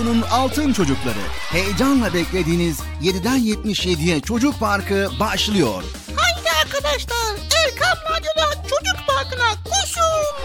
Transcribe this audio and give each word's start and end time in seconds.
Radyo'nun 0.00 0.22
Altın 0.22 0.72
Çocukları. 0.72 1.18
Heyecanla 1.52 2.14
beklediğiniz 2.14 2.80
7'den 3.02 3.38
77'ye 3.38 4.20
Çocuk 4.20 4.60
Parkı 4.60 5.08
başlıyor. 5.20 5.82
Haydi 6.16 6.48
arkadaşlar 6.64 7.36
Erkam 7.36 7.98
Radyo'da 8.10 8.62
Çocuk 8.62 9.06
Parkı'na 9.06 9.50
koşun. 9.64 10.36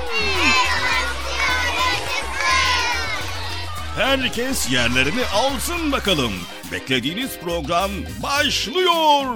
Herkes 3.98 4.72
yerlerini 4.72 5.26
alsın 5.34 5.92
bakalım. 5.92 6.34
Beklediğiniz 6.72 7.40
program 7.40 7.92
başlıyor 8.24 9.36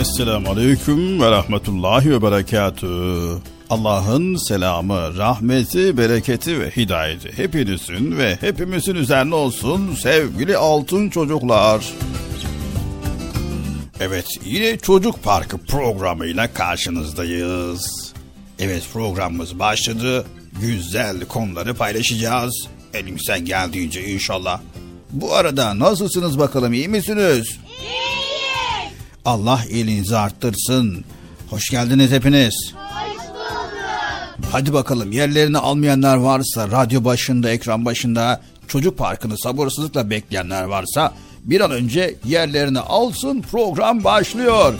Esselamu 0.00 0.50
Aleyküm 0.50 1.20
ve 1.20 1.30
Rahmetullahi 1.30 2.10
ve 2.10 2.22
Berekatü. 2.22 2.86
Allah'ın 3.70 4.36
selamı, 4.36 5.16
rahmeti, 5.16 5.96
bereketi 5.96 6.60
ve 6.60 6.70
hidayeti 6.70 7.38
hepinizin 7.38 8.18
ve 8.18 8.36
hepimizin 8.40 8.94
üzerine 8.94 9.34
olsun 9.34 9.94
sevgili 9.94 10.56
altın 10.56 11.10
çocuklar. 11.10 11.84
Evet 14.00 14.26
yine 14.44 14.78
Çocuk 14.78 15.22
Parkı 15.22 15.58
programıyla 15.58 16.52
karşınızdayız. 16.52 18.12
Evet 18.58 18.82
programımız 18.92 19.58
başladı. 19.58 20.26
Güzel 20.60 21.20
konuları 21.20 21.74
paylaşacağız. 21.74 22.68
Elimizden 22.94 23.44
geldiğince 23.44 24.04
inşallah. 24.04 24.60
Bu 25.10 25.34
arada 25.34 25.78
nasılsınız 25.78 26.38
bakalım 26.38 26.72
iyi 26.72 26.88
misiniz? 26.88 27.58
Allah 29.24 29.60
iyiliğinizi 29.70 30.16
arttırsın. 30.16 31.04
Hoş 31.50 31.70
geldiniz 31.70 32.10
hepiniz. 32.10 32.74
Hoş 32.74 33.18
bulduk. 33.28 33.38
Hadi 34.52 34.72
bakalım 34.72 35.12
yerlerini 35.12 35.58
almayanlar 35.58 36.16
varsa 36.16 36.70
radyo 36.70 37.04
başında, 37.04 37.50
ekran 37.50 37.84
başında 37.84 38.40
çocuk 38.68 38.98
parkını 38.98 39.38
sabırsızlıkla 39.38 40.10
bekleyenler 40.10 40.62
varsa 40.62 41.14
bir 41.44 41.60
an 41.60 41.70
önce 41.70 42.14
yerlerini 42.24 42.78
alsın 42.78 43.42
program 43.42 44.04
başlıyor. 44.04 44.74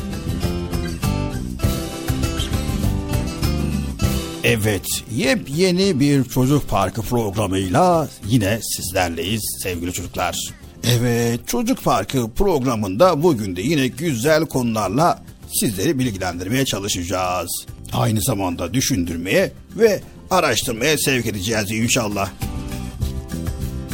Evet, 4.44 4.87
yepyeni 5.14 6.00
bir 6.00 6.25
çocuk 6.25 6.69
parkı 6.69 7.02
programıyla 7.02 8.08
yine 8.26 8.61
sizlerleyiz 8.62 9.61
sevgili 9.62 9.93
çocuklar. 9.93 10.58
Evet 10.85 11.41
Çocuk 11.47 11.85
Parkı 11.85 12.31
programında 12.31 13.23
bugün 13.23 13.57
de 13.57 13.63
yine 13.63 13.89
güzel 13.89 14.47
konularla 14.47 15.23
sizleri 15.53 15.99
bilgilendirmeye 15.99 16.65
çalışacağız. 16.65 17.67
Aynı 17.93 18.21
zamanda 18.21 18.75
düşündürmeye 18.75 19.53
ve 19.77 20.01
araştırmaya 20.31 20.99
sevk 20.99 21.27
edeceğiz 21.27 21.71
inşallah. 21.71 22.31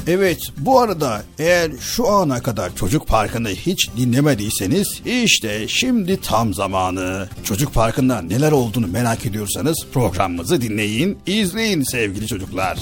Evet 0.06 0.48
bu 0.58 0.80
arada 0.80 1.22
eğer 1.38 1.70
şu 1.80 2.08
ana 2.08 2.42
kadar 2.42 2.76
Çocuk 2.76 3.08
Parkı'nı 3.08 3.48
hiç 3.48 3.90
dinlemediyseniz 3.96 5.00
işte 5.06 5.68
şimdi 5.68 6.20
tam 6.20 6.54
zamanı. 6.54 7.28
Çocuk 7.44 7.74
Parkı'nda 7.74 8.22
neler 8.22 8.52
olduğunu 8.52 8.86
merak 8.86 9.26
ediyorsanız 9.26 9.86
programımızı 9.92 10.60
dinleyin, 10.60 11.18
izleyin 11.26 11.82
sevgili 11.82 12.26
çocuklar. 12.26 12.78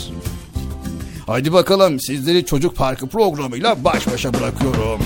Hadi 1.27 1.53
bakalım 1.53 2.01
sizleri 2.01 2.45
Çocuk 2.45 2.77
Parkı 2.77 3.07
programıyla 3.09 3.85
baş 3.85 4.07
başa 4.13 4.35
bırakıyorum. 4.35 5.01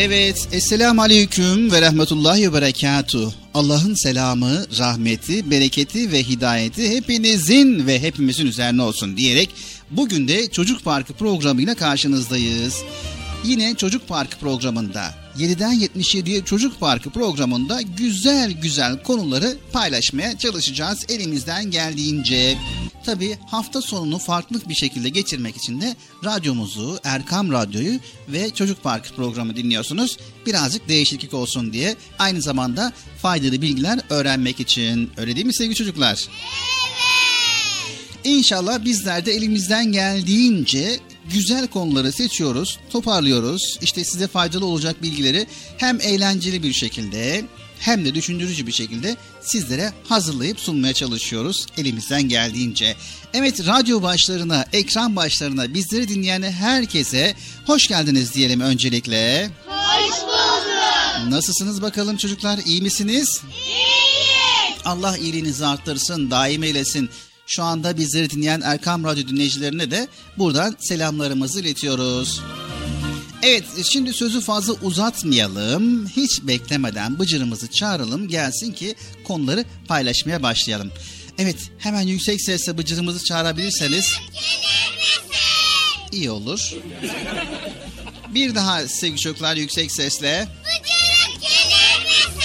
Evet, 0.00 0.48
Esselamu 0.52 1.02
Aleyküm 1.02 1.72
ve 1.72 1.80
Rahmetullahi 1.80 2.48
ve 2.48 2.52
Berekatuhu. 2.52 3.32
Allah'ın 3.54 3.94
selamı, 3.94 4.64
rahmeti, 4.78 5.50
bereketi 5.50 6.12
ve 6.12 6.22
hidayeti 6.22 6.96
hepinizin 6.96 7.86
ve 7.86 8.02
hepimizin 8.02 8.46
üzerine 8.46 8.82
olsun 8.82 9.16
diyerek 9.16 9.50
bugün 9.90 10.28
de 10.28 10.50
Çocuk 10.50 10.84
Parkı 10.84 11.12
programıyla 11.12 11.74
karşınızdayız. 11.74 12.82
Yine 13.44 13.74
Çocuk 13.74 14.08
Parkı 14.08 14.38
programında 14.38 15.14
7'den 15.38 15.74
77'ye 15.74 16.44
Çocuk 16.44 16.80
Parkı 16.80 17.10
programında 17.10 17.82
güzel 17.82 18.52
güzel 18.52 19.02
konuları 19.02 19.56
paylaşmaya 19.72 20.38
çalışacağız 20.38 21.06
elimizden 21.08 21.70
geldiğince. 21.70 22.58
Tabi 23.08 23.38
hafta 23.46 23.82
sonunu 23.82 24.18
farklı 24.18 24.60
bir 24.68 24.74
şekilde 24.74 25.08
geçirmek 25.08 25.56
için 25.56 25.80
de 25.80 25.96
radyomuzu, 26.24 26.98
Erkam 27.04 27.52
Radyo'yu 27.52 28.00
ve 28.28 28.50
Çocuk 28.50 28.82
Parkı 28.82 29.14
programı 29.14 29.56
dinliyorsunuz. 29.56 30.16
Birazcık 30.46 30.88
değişiklik 30.88 31.34
olsun 31.34 31.72
diye 31.72 31.96
aynı 32.18 32.42
zamanda 32.42 32.92
faydalı 33.22 33.62
bilgiler 33.62 34.00
öğrenmek 34.10 34.60
için. 34.60 35.10
Öyle 35.16 35.34
değil 35.34 35.46
mi 35.46 35.54
sevgili 35.54 35.74
çocuklar? 35.74 36.28
Evet. 36.28 36.28
İnşallah 38.24 38.84
bizler 38.84 39.26
de 39.26 39.32
elimizden 39.32 39.92
geldiğince 39.92 41.00
güzel 41.32 41.66
konuları 41.66 42.12
seçiyoruz, 42.12 42.78
toparlıyoruz. 42.90 43.78
İşte 43.82 44.04
size 44.04 44.26
faydalı 44.26 44.66
olacak 44.66 45.02
bilgileri 45.02 45.46
hem 45.76 46.00
eğlenceli 46.00 46.62
bir 46.62 46.72
şekilde 46.72 47.44
hem 47.78 48.04
de 48.04 48.14
düşündürücü 48.14 48.66
bir 48.66 48.72
şekilde 48.72 49.16
sizlere 49.40 49.92
hazırlayıp 50.08 50.60
sunmaya 50.60 50.94
çalışıyoruz 50.94 51.66
elimizden 51.76 52.22
geldiğince. 52.22 52.96
Evet 53.34 53.66
radyo 53.66 54.02
başlarına, 54.02 54.64
ekran 54.72 55.16
başlarına 55.16 55.74
bizleri 55.74 56.08
dinleyen 56.08 56.42
herkese 56.42 57.34
hoş 57.66 57.86
geldiniz 57.86 58.34
diyelim 58.34 58.60
öncelikle. 58.60 59.50
Hoş 59.66 60.22
bulduk. 60.22 61.30
Nasılsınız 61.30 61.82
bakalım 61.82 62.16
çocuklar 62.16 62.58
iyi 62.66 62.82
misiniz? 62.82 63.40
İyiyiz. 63.66 64.80
Allah 64.84 65.18
iyiliğinizi 65.18 65.66
arttırsın, 65.66 66.30
daim 66.30 66.62
eylesin. 66.62 67.10
Şu 67.46 67.62
anda 67.62 67.96
bizleri 67.96 68.30
dinleyen 68.30 68.60
Erkam 68.60 69.04
Radyo 69.04 69.28
dinleyicilerine 69.28 69.90
de 69.90 70.08
buradan 70.38 70.76
selamlarımızı 70.78 71.60
iletiyoruz. 71.60 72.40
Evet 73.42 73.64
şimdi 73.84 74.12
sözü 74.12 74.40
fazla 74.40 74.72
uzatmayalım. 74.72 76.06
Hiç 76.08 76.42
beklemeden 76.42 77.18
bıcırımızı 77.18 77.70
çağıralım 77.70 78.28
gelsin 78.28 78.72
ki 78.72 78.94
konuları 79.24 79.64
paylaşmaya 79.88 80.42
başlayalım. 80.42 80.92
Evet 81.38 81.56
hemen 81.78 82.00
yüksek 82.02 82.42
sesle 82.42 82.78
bıcırımızı 82.78 83.24
çağırabilirseniz. 83.24 84.14
İyi 86.12 86.30
olur. 86.30 86.72
Bir 88.28 88.54
daha 88.54 88.88
sevgili 88.88 89.20
çocuklar 89.20 89.56
yüksek 89.56 89.92
sesle. 89.92 90.48
Bıcırım 90.64 91.40
gelir 91.40 92.04
misin? 92.04 92.42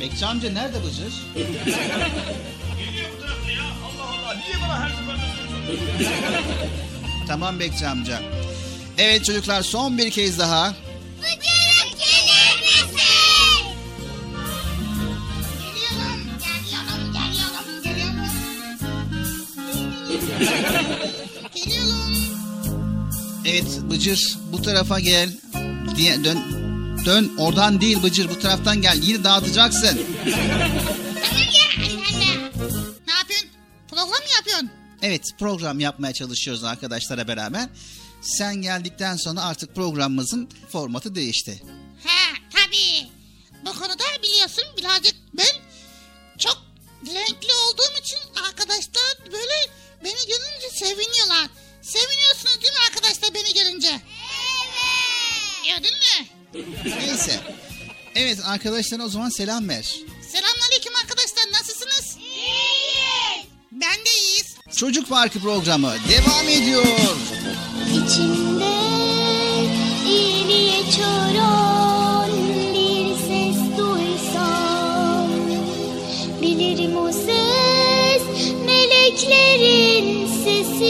Bekçi 0.00 0.26
amca 0.26 0.52
nerede 0.52 0.76
bıcır? 0.84 1.12
Geliyor 1.34 3.08
bu 3.16 3.20
tarafta 3.22 3.50
ya. 3.50 3.62
Allah 3.64 4.10
Allah 4.10 4.34
niye 4.34 4.62
bana 4.62 4.80
her 4.84 4.90
seferinde 4.90 6.16
Tamam 7.26 7.60
Bekçi 7.60 7.86
amca. 7.86 8.22
Evet 8.98 9.24
çocuklar 9.24 9.62
son 9.62 9.98
bir 9.98 10.10
kez 10.10 10.38
daha. 10.38 10.74
Bıcırık 11.22 11.98
gelir 11.98 12.60
misin? 12.62 12.96
Geliyorum, 15.54 16.20
geliyorum, 16.38 16.96
Evet 23.44 23.80
Bıcır 23.90 24.38
bu 24.52 24.62
tarafa 24.62 25.00
gel. 25.00 25.30
Diye, 25.96 26.24
dön, 26.24 26.38
dön 27.04 27.32
oradan 27.38 27.80
değil 27.80 28.02
Bıcır 28.02 28.28
bu 28.28 28.38
taraftan 28.38 28.82
gel. 28.82 28.98
Yine 29.02 29.24
dağıtacaksın. 29.24 30.00
ne 33.06 33.12
yapıyorsun? 33.12 33.48
Program 33.90 34.08
mı 34.08 34.30
yapıyorsun? 34.36 34.70
Evet 35.02 35.30
program 35.38 35.80
yapmaya 35.80 36.12
çalışıyoruz 36.12 36.64
arkadaşlara 36.64 37.28
beraber. 37.28 37.68
Sen 38.26 38.54
geldikten 38.62 39.16
sonra 39.16 39.42
artık 39.42 39.74
programımızın 39.74 40.50
formatı 40.72 41.14
değişti. 41.14 41.62
Ha 42.04 42.34
tabii. 42.52 43.08
Bu 43.66 43.72
konuda 43.78 44.04
biliyorsun 44.22 44.64
birazcık 44.78 45.14
ben 45.32 45.54
çok 46.38 46.58
renkli 47.06 47.52
olduğum 47.54 48.00
için 48.00 48.18
arkadaşlar 48.48 49.32
böyle 49.32 49.54
beni 50.04 50.26
görünce 50.26 50.68
seviniyorlar. 50.72 51.48
Seviniyorsunuz 51.82 52.62
değil 52.62 52.72
mi 52.72 52.78
arkadaşlar 52.88 53.34
beni 53.34 53.54
görünce? 53.54 53.88
Evet. 53.88 55.66
Gördün 55.68 55.94
mü? 55.94 56.26
Neyse. 57.06 57.40
Evet 58.14 58.38
arkadaşlar 58.44 58.98
o 59.00 59.08
zaman 59.08 59.28
selam 59.28 59.68
ver. 59.68 59.94
Selamünaleyküm 60.32 60.94
arkadaşlar 60.96 61.52
nasılsınız? 61.52 62.16
İyiyiz. 62.18 63.46
Ben 63.72 63.96
de 63.96 64.10
iyiyiz. 64.20 64.55
Çocuk 64.74 65.08
Parkı 65.08 65.38
programı 65.40 65.92
devam 66.08 66.48
ediyor. 66.48 66.86
İçimde 67.90 68.74
iyiliğe 70.06 70.90
çoran 70.96 72.30
bir 72.74 73.16
ses 73.16 73.78
duysam 73.78 75.28
Bilirim 76.42 76.96
o 76.96 77.12
ses 77.12 78.22
meleklerin 78.66 80.26
sesidir 80.44 80.88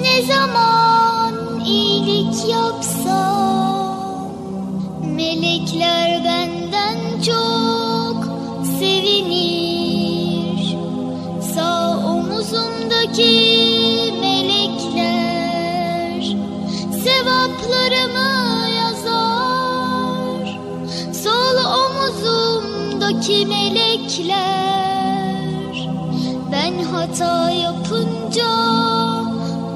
Ne 0.00 0.22
zaman 0.22 1.64
iyilik 1.66 2.48
yapsam 2.50 4.32
Melekler 5.14 6.24
benden 6.24 7.22
çok 7.26 7.65
omzumdaki 12.46 14.12
melekler 14.20 15.56
sevaplarımı 17.04 18.32
yazar. 18.76 20.46
Sol 21.12 21.56
omzumdaki 21.84 23.46
melekler 23.46 24.36
ben 26.52 26.78
hata 26.82 27.50
yapınca 27.50 28.48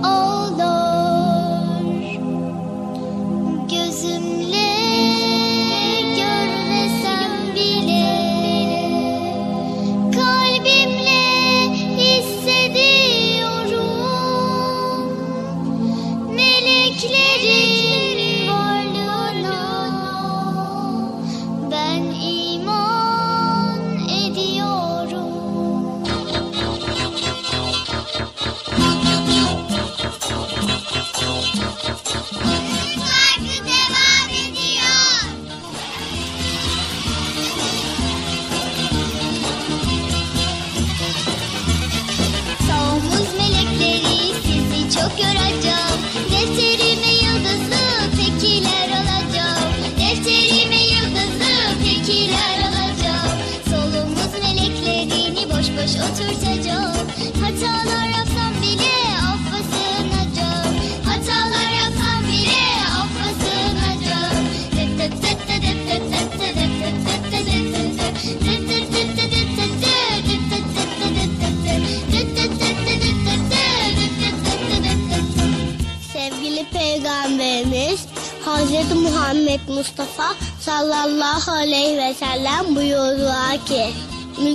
ağlar. 0.03 1.85
Gözüm 3.71 4.30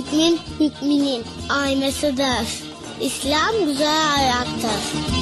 hükmün 0.06 0.38
hükmünün 0.60 1.24
aynasıdır. 1.48 2.62
İslam 3.00 3.66
güzel 3.66 4.14
ayaktır. 4.18 5.15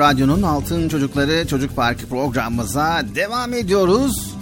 Radyo'nun 0.00 0.42
Altın 0.42 0.88
Çocukları 0.88 1.46
Çocuk 1.46 1.76
Parkı 1.76 2.06
programımıza 2.06 3.02
devam 3.14 3.54
ediyoruz. 3.54 4.34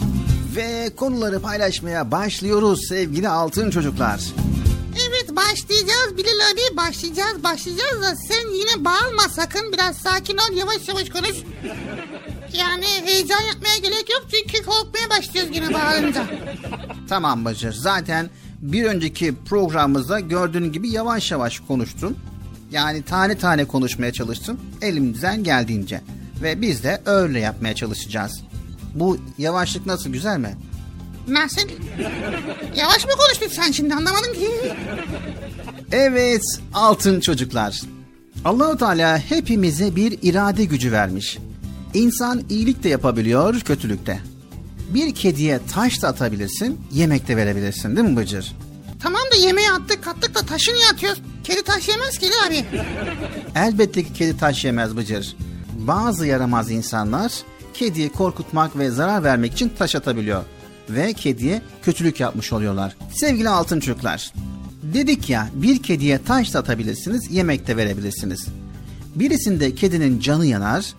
Ve 0.56 0.90
konuları 0.96 1.40
paylaşmaya 1.40 2.10
başlıyoruz 2.10 2.88
sevgili 2.88 3.28
altın 3.28 3.70
çocuklar. 3.70 4.20
Evet 5.08 5.36
başlayacağız 5.36 6.16
Bilal 6.16 6.52
abi 6.52 6.76
başlayacağız 6.76 7.44
başlayacağız 7.44 8.02
da 8.02 8.14
sen 8.16 8.48
yine 8.54 8.84
bağırma 8.84 9.22
sakın 9.30 9.72
biraz 9.72 9.96
sakin 9.96 10.36
ol 10.36 10.56
yavaş 10.56 10.88
yavaş 10.88 11.08
konuş. 11.08 11.36
Yani 12.52 12.86
heyecan 13.04 13.40
yapmaya 13.40 13.78
gerek 13.82 14.10
yok 14.10 14.26
çünkü 14.30 14.64
korkmaya 14.64 15.10
başlıyoruz 15.10 15.56
yine 15.56 15.74
bağırınca. 15.74 16.26
Tamam 17.08 17.44
Bacır. 17.44 17.72
Zaten 17.72 18.30
bir 18.60 18.84
önceki 18.84 19.34
programımızda 19.48 20.20
gördüğün 20.20 20.72
gibi 20.72 20.88
yavaş 20.88 21.30
yavaş 21.30 21.60
konuştun. 21.60 22.16
Yani 22.70 23.02
tane 23.02 23.38
tane 23.38 23.64
konuşmaya 23.64 24.12
çalıştın. 24.12 24.60
Elimizden 24.82 25.44
geldiğince. 25.44 26.00
Ve 26.42 26.60
biz 26.60 26.84
de 26.84 27.02
öyle 27.06 27.40
yapmaya 27.40 27.74
çalışacağız. 27.74 28.40
Bu 28.94 29.18
yavaşlık 29.38 29.86
nasıl 29.86 30.10
güzel 30.10 30.38
mi? 30.38 30.56
Nasıl? 31.28 31.60
Yavaş 32.76 33.04
mı 33.04 33.10
konuştun 33.18 33.48
sen 33.62 33.72
şimdi 33.72 33.94
anlamadım 33.94 34.32
ki. 34.32 34.50
Evet 35.92 36.42
altın 36.74 37.20
çocuklar. 37.20 37.80
Allahu 38.44 38.78
Teala 38.78 39.18
hepimize 39.18 39.96
bir 39.96 40.18
irade 40.22 40.64
gücü 40.64 40.92
vermiş. 40.92 41.38
İnsan 41.94 42.42
iyilik 42.50 42.82
de 42.82 42.88
yapabiliyor, 42.88 43.60
kötülük 43.60 44.06
de. 44.06 44.18
Bir 44.94 45.14
kediye 45.14 45.60
taş 45.72 46.02
da 46.02 46.08
atabilirsin, 46.08 46.80
yemek 46.92 47.28
de 47.28 47.36
verebilirsin 47.36 47.96
değil 47.96 48.08
mi 48.08 48.16
Bıcır? 48.16 48.56
Tamam 49.02 49.22
da 49.32 49.36
yemeği 49.36 49.70
attık 49.70 50.04
kattık 50.04 50.34
da 50.34 50.40
taşı 50.40 50.74
niye 50.74 50.86
atıyoruz? 50.92 51.22
Kedi 51.48 51.62
taş 51.62 51.88
yemez 51.88 52.18
ki 52.18 52.30
abi. 52.46 52.64
Elbette 53.54 54.02
ki 54.02 54.12
kedi 54.12 54.38
taş 54.38 54.64
yemez 54.64 54.96
Bıcır. 54.96 55.36
Bazı 55.78 56.26
yaramaz 56.26 56.70
insanlar 56.70 57.32
kediyi 57.74 58.08
korkutmak 58.08 58.78
ve 58.78 58.90
zarar 58.90 59.24
vermek 59.24 59.52
için 59.52 59.72
taş 59.78 59.94
atabiliyor. 59.94 60.42
Ve 60.90 61.12
kediye 61.12 61.62
kötülük 61.82 62.20
yapmış 62.20 62.52
oluyorlar. 62.52 62.96
Sevgili 63.14 63.48
altın 63.48 63.80
çocuklar, 63.80 64.32
dedik 64.82 65.30
ya 65.30 65.48
bir 65.54 65.82
kediye 65.82 66.22
taş 66.22 66.54
da 66.54 66.58
atabilirsiniz, 66.58 67.30
yemek 67.30 67.66
de 67.66 67.76
verebilirsiniz. 67.76 68.46
Birisinde 69.14 69.74
kedinin 69.74 70.20
canı 70.20 70.46
yanar, 70.46 70.94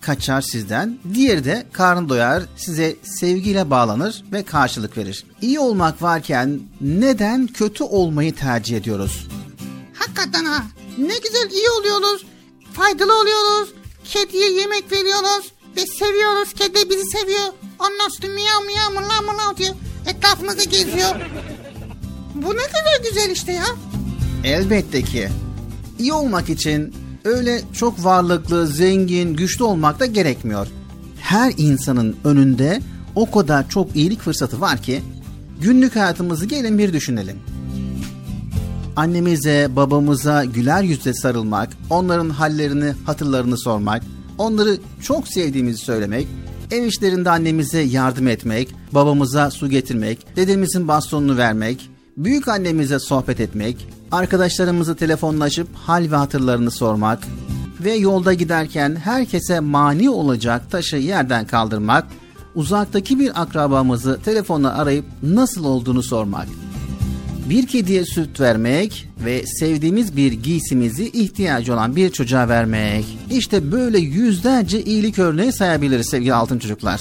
kaçar 0.00 0.40
sizden, 0.40 0.98
diğeri 1.14 1.44
de 1.44 1.66
karnı 1.72 2.08
doyar, 2.08 2.42
size 2.56 2.96
sevgiyle 3.02 3.70
bağlanır 3.70 4.24
ve 4.32 4.42
karşılık 4.42 4.98
verir. 4.98 5.24
İyi 5.40 5.60
olmak 5.60 6.02
varken 6.02 6.60
neden 6.80 7.46
kötü 7.46 7.84
olmayı 7.84 8.34
tercih 8.34 8.76
ediyoruz? 8.76 9.28
Hakikaten 10.02 10.44
ha. 10.44 10.62
Ne 10.98 11.18
güzel 11.18 11.50
iyi 11.50 11.70
oluyoruz. 11.80 12.26
Faydalı 12.72 13.20
oluyoruz. 13.20 13.68
Kediye 14.04 14.52
yemek 14.52 14.92
veriyoruz. 14.92 15.52
Ve 15.76 15.86
seviyoruz. 15.86 16.52
Kedi 16.54 16.90
bizi 16.90 17.04
seviyor. 17.10 17.48
Ondan 17.78 18.08
sonra 18.08 18.32
miyav 18.32 18.62
miyav 18.66 18.90
mırlav 18.90 19.32
mırlav 19.32 19.56
diyor. 19.56 19.74
Etrafımızda 20.06 20.64
geziyor. 20.64 21.14
Bu 22.34 22.50
ne 22.56 22.66
kadar 22.66 23.10
güzel 23.10 23.30
işte 23.30 23.52
ya. 23.52 23.64
Elbette 24.44 25.02
ki. 25.02 25.28
İyi 25.98 26.12
olmak 26.12 26.48
için 26.50 26.94
öyle 27.24 27.62
çok 27.72 28.04
varlıklı, 28.04 28.66
zengin, 28.66 29.34
güçlü 29.34 29.64
olmak 29.64 30.00
da 30.00 30.06
gerekmiyor. 30.06 30.66
Her 31.20 31.52
insanın 31.56 32.16
önünde 32.24 32.80
o 33.14 33.30
kadar 33.30 33.68
çok 33.68 33.96
iyilik 33.96 34.20
fırsatı 34.20 34.60
var 34.60 34.82
ki 34.82 35.02
günlük 35.60 35.96
hayatımızı 35.96 36.46
gelin 36.46 36.78
bir 36.78 36.92
düşünelim. 36.92 37.38
Annemize, 38.96 39.68
babamıza 39.76 40.44
güler 40.44 40.82
yüzle 40.82 41.14
sarılmak, 41.14 41.70
onların 41.90 42.30
hallerini, 42.30 42.94
hatırlarını 43.06 43.58
sormak, 43.58 44.02
onları 44.38 44.78
çok 45.02 45.28
sevdiğimizi 45.28 45.78
söylemek, 45.78 46.28
ev 46.70 46.84
işlerinde 46.84 47.30
annemize 47.30 47.80
yardım 47.80 48.28
etmek, 48.28 48.74
babamıza 48.92 49.50
su 49.50 49.68
getirmek, 49.68 50.36
dedemizin 50.36 50.88
bastonunu 50.88 51.36
vermek, 51.36 51.90
büyük 52.16 52.48
annemize 52.48 52.98
sohbet 52.98 53.40
etmek, 53.40 53.88
arkadaşlarımızı 54.12 54.96
telefonlaşıp 54.96 55.68
hal 55.74 56.10
ve 56.10 56.16
hatırlarını 56.16 56.70
sormak 56.70 57.18
ve 57.80 57.92
yolda 57.92 58.32
giderken 58.32 58.96
herkese 58.96 59.60
mani 59.60 60.10
olacak 60.10 60.70
taşı 60.70 60.96
yerden 60.96 61.46
kaldırmak, 61.46 62.06
uzaktaki 62.54 63.18
bir 63.18 63.42
akrabamızı 63.42 64.20
telefonla 64.24 64.78
arayıp 64.78 65.04
nasıl 65.22 65.64
olduğunu 65.64 66.02
sormak 66.02 66.48
bir 67.50 67.66
kediye 67.66 68.04
süt 68.04 68.40
vermek 68.40 69.08
ve 69.24 69.46
sevdiğimiz 69.46 70.16
bir 70.16 70.32
giysimizi 70.32 71.08
ihtiyacı 71.08 71.74
olan 71.74 71.96
bir 71.96 72.10
çocuğa 72.10 72.48
vermek. 72.48 73.04
İşte 73.30 73.72
böyle 73.72 73.98
yüzlerce 73.98 74.82
iyilik 74.82 75.18
örneği 75.18 75.52
sayabiliriz 75.52 76.08
sevgili 76.08 76.34
altın 76.34 76.58
çocuklar. 76.58 77.00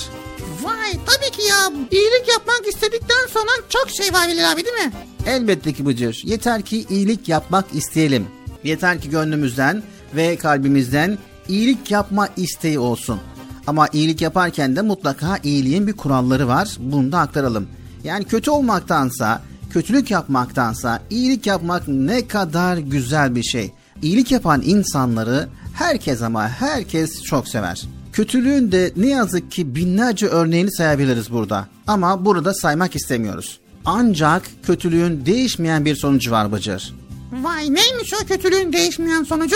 Vay 0.64 0.92
tabii 0.92 1.32
ki 1.32 1.42
ya. 1.50 1.72
İyilik 1.92 2.28
yapmak 2.30 2.62
istedikten 2.68 3.28
sonra 3.30 3.50
çok 3.70 3.90
şey 3.90 4.14
var 4.14 4.28
Bilal 4.28 4.52
abi 4.52 4.66
değil 4.66 4.88
mi? 4.88 4.92
Elbette 5.26 5.74
ki 5.74 5.86
Bıcır. 5.86 6.22
Yeter 6.26 6.62
ki 6.62 6.86
iyilik 6.90 7.30
yapmak 7.30 7.66
isteyelim. 7.74 8.28
Yeter 8.64 9.02
ki 9.02 9.10
gönlümüzden 9.10 9.84
ve 10.16 10.36
kalbimizden 10.36 11.18
iyilik 11.48 11.92
yapma 11.92 12.30
isteği 12.38 12.80
olsun. 12.80 13.20
Ama 13.68 13.88
iyilik 13.94 14.22
yaparken 14.22 14.76
de 14.76 14.82
mutlaka 14.82 15.38
iyiliğin 15.44 15.88
bir 15.88 15.94
kuralları 15.94 16.48
var. 16.48 16.78
Bunu 16.80 17.12
da 17.12 17.20
aktaralım. 17.20 17.68
Yani 18.04 18.24
kötü 18.24 18.52
olmaktansa, 18.52 19.42
kötülük 19.74 20.12
yapmaktansa 20.12 21.02
iyilik 21.10 21.46
yapmak 21.46 21.88
ne 21.88 22.28
kadar 22.28 22.78
güzel 22.78 23.36
bir 23.36 23.44
şey. 23.44 23.72
İyilik 24.02 24.32
yapan 24.32 24.62
insanları 24.66 25.50
herkes 25.74 26.22
ama 26.22 26.50
herkes 26.50 27.24
çok 27.24 27.48
sever. 27.48 27.82
Kötülüğün 28.14 28.72
de 28.72 28.92
ne 28.96 29.10
yazık 29.10 29.52
ki 29.52 29.76
binlerce 29.76 30.28
örneğini 30.28 30.72
sayabiliriz 30.72 31.32
burada. 31.32 31.68
Ama 31.88 32.26
burada 32.26 32.54
saymak 32.54 32.96
istemiyoruz. 32.96 33.60
Ancak 33.86 34.44
kötülüğün 34.64 35.26
değişmeyen 35.26 35.86
bir 35.86 35.96
sonucu 35.96 36.32
var 36.32 36.52
Bıcır. 36.52 36.94
Vay 37.32 37.64
neymiş 37.64 38.14
o 38.24 38.28
kötülüğün 38.28 38.74
değişmeyen 38.74 39.24
sonucu? 39.24 39.56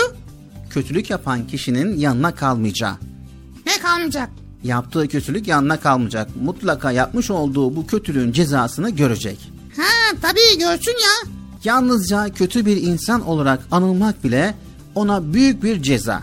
Kötülük 0.69 1.09
yapan 1.09 1.47
kişinin 1.47 1.97
yanına 1.97 2.35
kalmayacağı. 2.35 2.95
Ne 3.65 3.79
kalmayacak? 3.81 4.29
Yaptığı 4.63 5.07
kötülük 5.07 5.47
yanına 5.47 5.79
kalmayacak. 5.79 6.29
Mutlaka 6.41 6.91
yapmış 6.91 7.31
olduğu 7.31 7.75
bu 7.75 7.87
kötülüğün 7.87 8.31
cezasını 8.31 8.89
görecek. 8.89 9.54
Tabii 10.21 10.59
görsün 10.59 10.91
ya. 10.91 11.31
Yalnızca 11.63 12.29
kötü 12.29 12.65
bir 12.65 12.81
insan 12.81 13.27
olarak 13.27 13.59
anılmak 13.71 14.23
bile 14.23 14.55
ona 14.95 15.33
büyük 15.33 15.63
bir 15.63 15.81
ceza. 15.81 16.21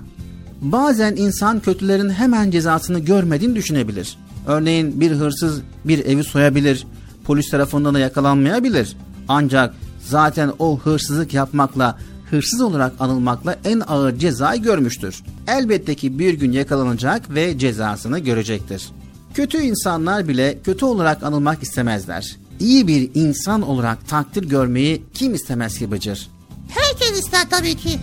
Bazen 0.61 1.17
insan 1.17 1.61
kötülerin 1.61 2.11
hemen 2.11 2.51
cezasını 2.51 2.99
görmediğini 2.99 3.55
düşünebilir. 3.55 4.17
Örneğin 4.47 5.01
bir 5.01 5.11
hırsız 5.11 5.61
bir 5.85 6.05
evi 6.05 6.25
soyabilir, 6.25 6.87
polis 7.25 7.51
tarafından 7.51 7.95
da 7.95 7.99
yakalanmayabilir. 7.99 8.97
Ancak 9.29 9.75
zaten 10.07 10.53
o 10.59 10.79
hırsızlık 10.79 11.35
yapmakla, 11.35 11.99
hırsız 12.31 12.61
olarak 12.61 12.93
anılmakla 13.01 13.57
en 13.65 13.83
ağır 13.89 14.19
cezayı 14.19 14.63
görmüştür. 14.63 15.23
Elbette 15.49 15.95
ki 15.95 16.19
bir 16.19 16.35
gün 16.35 16.53
yakalanacak 16.53 17.35
ve 17.35 17.59
cezasını 17.59 18.19
görecektir. 18.19 18.89
Kötü 19.35 19.59
insanlar 19.59 20.29
bile 20.29 20.59
kötü 20.65 20.85
olarak 20.85 21.23
anılmak 21.23 21.63
istemezler. 21.63 22.37
İyi 22.61 22.87
bir 22.87 23.11
insan 23.15 23.63
olarak 23.63 24.09
takdir 24.09 24.43
görmeyi 24.49 25.03
kim 25.15 25.35
istemez 25.35 25.79
ki 25.79 25.91
Bıcır? 25.91 26.29
Herkes 26.69 27.19
ister 27.19 27.51
tabii 27.51 27.75
ki. 27.77 27.99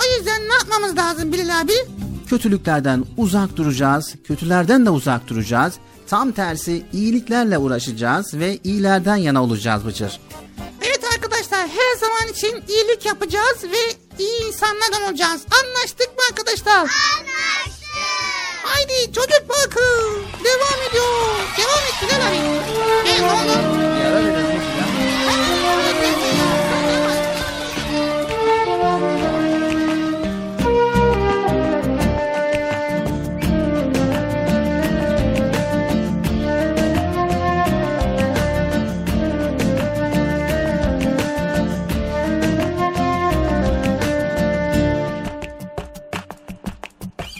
O 0.00 0.18
yüzden 0.18 0.48
ne 0.48 0.52
yapmamız 0.54 0.96
lazım 0.96 1.32
Bilal 1.32 1.60
abi? 1.60 1.72
Kötülüklerden 2.28 3.04
uzak 3.16 3.56
duracağız, 3.56 4.14
kötülerden 4.24 4.86
de 4.86 4.90
uzak 4.90 5.28
duracağız. 5.28 5.74
Tam 6.08 6.32
tersi 6.32 6.86
iyiliklerle 6.92 7.58
uğraşacağız 7.58 8.34
ve 8.34 8.58
iyilerden 8.64 9.16
yana 9.16 9.42
olacağız 9.42 9.86
Bıcır. 9.86 10.20
Evet 10.82 11.00
arkadaşlar 11.14 11.60
her 11.68 11.98
zaman 12.00 12.32
için 12.32 12.62
iyilik 12.68 13.06
yapacağız 13.06 13.56
ve 13.64 13.94
iyi 14.24 14.46
insanlardan 14.48 15.02
olacağız. 15.10 15.40
Anlaştık 15.64 16.08
mı 16.08 16.22
arkadaşlar? 16.30 16.76
Anlaştık. 16.78 17.75
Haydi 18.66 19.12
çocuk 19.12 19.48
bakın. 19.48 20.22
Devam 20.44 20.88
ediyor. 20.88 21.06
Devam 21.58 21.84
et 21.88 21.94
Bilal 22.02 22.26
abi. 22.28 22.36
Evet 23.08 23.20
oğlum. 23.22 23.95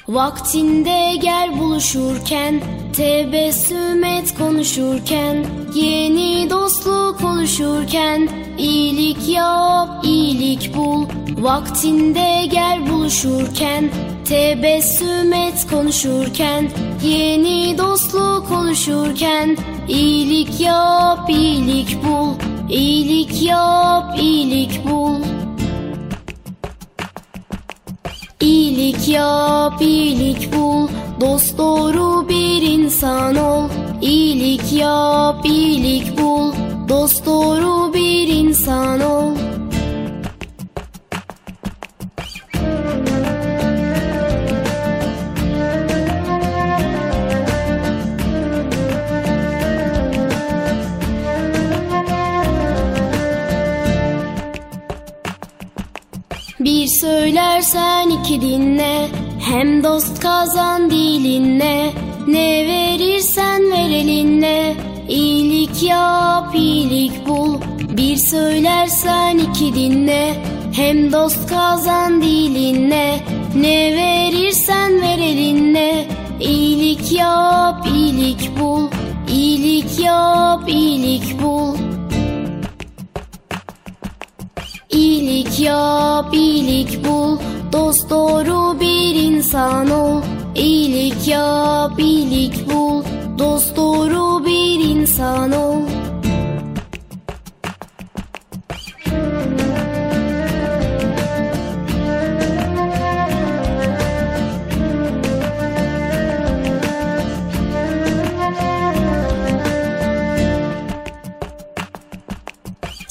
Vaktinde 0.08 1.16
gel 1.16 1.58
buluşurken 1.58 2.62
Tebessüm 2.96 4.04
et 4.04 4.38
konuşurken 4.38 5.46
Yeni 5.74 6.50
dostluk 6.50 7.24
oluşurken 7.24 8.28
iyilik 8.58 9.28
yap, 9.28 10.04
iyilik 10.04 10.76
bul. 10.76 11.06
Vaktinde 11.38 12.46
gel 12.46 12.90
buluşurken 12.90 13.90
Tebessüm 14.24 15.32
et 15.32 15.66
konuşurken 15.70 16.70
Yeni 17.02 17.78
dostluk 17.78 18.50
oluşurken 18.50 19.56
iyilik 19.88 20.60
yap, 20.60 21.30
iyilik 21.30 21.98
bul. 22.04 22.34
İyilik 22.70 23.42
yap, 23.42 24.18
iyilik 24.20 24.84
bul 24.84 25.45
İyilik 28.46 29.08
yap, 29.08 29.82
iyilik 29.82 30.52
bul, 30.52 30.88
dost 31.20 31.58
doğru 31.58 32.28
bir 32.28 32.62
insan 32.62 33.36
ol. 33.36 33.68
İyilik 34.02 34.72
yap, 34.72 35.46
iyilik 35.46 36.18
bul, 36.18 36.52
dost 36.88 37.26
doğru 37.26 37.94
bir 37.94 38.28
insan 38.28 39.00
ol. 39.00 39.30
Bir 56.86 56.90
söylersen 56.90 58.10
iki 58.10 58.40
dinle 58.40 59.08
Hem 59.40 59.84
dost 59.84 60.20
kazan 60.20 60.90
dilinle. 60.90 61.92
Ne 62.26 62.66
verirsen 62.66 63.70
ver 63.70 63.90
elinle 63.90 64.74
İyilik 65.08 65.82
yap 65.82 66.54
iyilik 66.54 67.28
bul. 67.28 67.60
Bir 67.96 68.16
söylersen 68.16 69.38
iki 69.38 69.74
dinle 69.74 70.34
Hem 70.76 71.12
dost 71.12 71.48
kazan 71.48 72.22
dilinle. 72.22 73.20
Ne 73.56 73.92
verirsen 73.94 75.00
ver 75.00 75.18
elinle 75.18 76.08
İyilik 76.40 77.12
yap 77.12 77.86
iyilik 77.94 78.60
bul. 78.60 78.88
İyilik 79.28 80.00
yap 80.00 80.68
iyilik 80.68 81.42
bul 81.42 81.75
İyilik 85.56 85.68
yap, 85.68 86.34
iyilik 86.34 87.04
bul, 87.04 87.38
dost 87.72 88.10
doğru 88.10 88.80
bir 88.80 89.14
insan 89.14 89.90
ol. 89.90 90.22
İyilik 90.54 91.28
yap, 91.28 91.92
iyilik 91.98 92.70
bul, 92.70 93.02
dost 93.38 93.76
doğru 93.76 94.44
bir 94.46 94.84
insan 94.84 95.52
ol. 95.52 95.95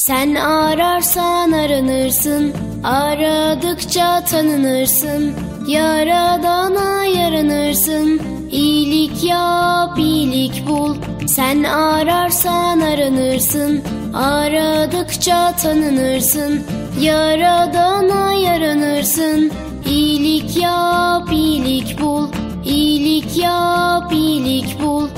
Sen 0.08 0.36
ararsan 0.36 1.52
aranırsın, 1.52 2.54
aradıkça 2.84 4.24
tanınırsın. 4.26 5.34
Yaradana 5.68 7.06
yaranırsın, 7.06 8.22
iyilik 8.52 9.24
yap, 9.24 10.00
iyilik 10.00 10.68
bul. 10.68 10.96
Sen 11.28 11.63
ararsan 11.63 12.80
aranırsın, 12.80 13.84
aradıkça 14.13 15.56
tanınırsın. 15.63 16.63
Yaradana 17.02 18.34
yaranırsın, 18.34 19.52
iyilik 19.86 20.58
yap, 20.58 21.30
iyilik 21.32 22.02
bul. 22.02 22.28
İyilik 22.65 23.38
yap, 23.38 24.13
iyilik 24.13 24.82
bul. 24.82 25.10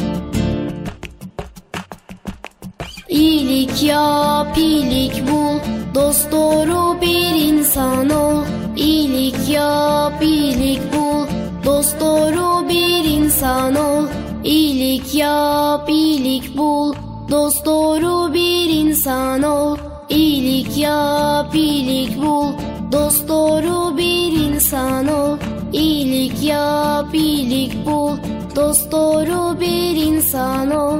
İyilik 3.17 3.83
yap, 3.83 4.57
iyilik 4.57 5.23
bul, 5.27 5.59
dost 5.95 6.31
doğru 6.31 7.01
bir 7.01 7.35
insan 7.49 8.09
ol. 8.09 8.43
İyilik 8.75 9.49
yap, 9.49 10.23
iyilik 10.23 10.81
bul, 10.93 11.25
dost 11.65 11.99
doğru 12.01 12.69
bir 12.69 13.03
insan 13.05 13.75
ol. 13.75 14.03
İyilik 14.43 15.15
yap, 15.15 15.89
iyilik 15.89 16.57
bul, 16.57 16.93
dost 17.31 17.65
doğru 17.65 18.33
bir 18.33 18.69
insan 18.69 19.43
ol. 19.43 19.77
İyilik 20.09 20.77
yap, 20.77 21.55
iyilik 21.55 22.21
bul, 22.21 22.51
dost 22.91 23.29
doğru 23.29 23.97
bir 23.97 24.31
insan 24.31 25.07
ol. 25.07 25.37
İyilik 25.73 26.43
yap, 26.43 27.15
iyilik 27.15 27.85
bul, 27.85 28.17
dost 28.55 28.91
doğru 28.91 29.59
bir 29.59 29.95
insan 29.95 30.71
ol. 30.71 30.99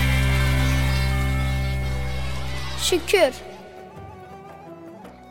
Şükür. 2.81 3.33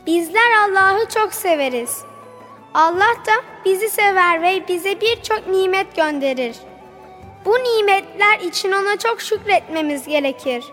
Bizler 0.07 0.51
Allah'ı 0.65 1.09
çok 1.09 1.35
severiz. 1.35 2.03
Allah 2.75 3.15
da 3.27 3.33
bizi 3.65 3.89
sever 3.89 4.43
ve 4.43 4.69
bize 4.69 5.01
birçok 5.01 5.47
nimet 5.47 5.97
gönderir. 5.97 6.57
Bu 7.45 7.51
nimetler 7.51 8.41
için 8.41 8.73
ona 8.73 8.99
çok 8.99 9.21
şükretmemiz 9.21 10.07
gerekir. 10.07 10.65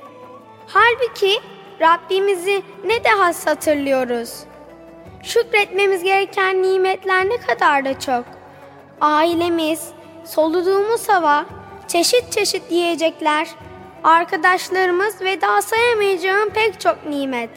Halbuki 0.67 1.39
Rabbimizi 1.81 2.63
ne 2.85 3.03
de 3.03 3.09
has 3.09 3.47
hatırlıyoruz. 3.47 4.43
Şükretmemiz 5.23 6.03
gereken 6.03 6.63
nimetler 6.63 7.29
ne 7.29 7.37
kadar 7.37 7.85
da 7.85 7.99
çok. 7.99 8.25
Ailemiz, 9.01 9.89
soluduğumuz 10.25 11.09
hava, 11.09 11.45
çeşit 11.87 12.31
çeşit 12.31 12.71
yiyecekler, 12.71 13.47
arkadaşlarımız 14.03 15.21
ve 15.21 15.41
daha 15.41 15.61
sayamayacağım 15.61 16.49
pek 16.49 16.79
çok 16.79 17.05
nimet. 17.05 17.49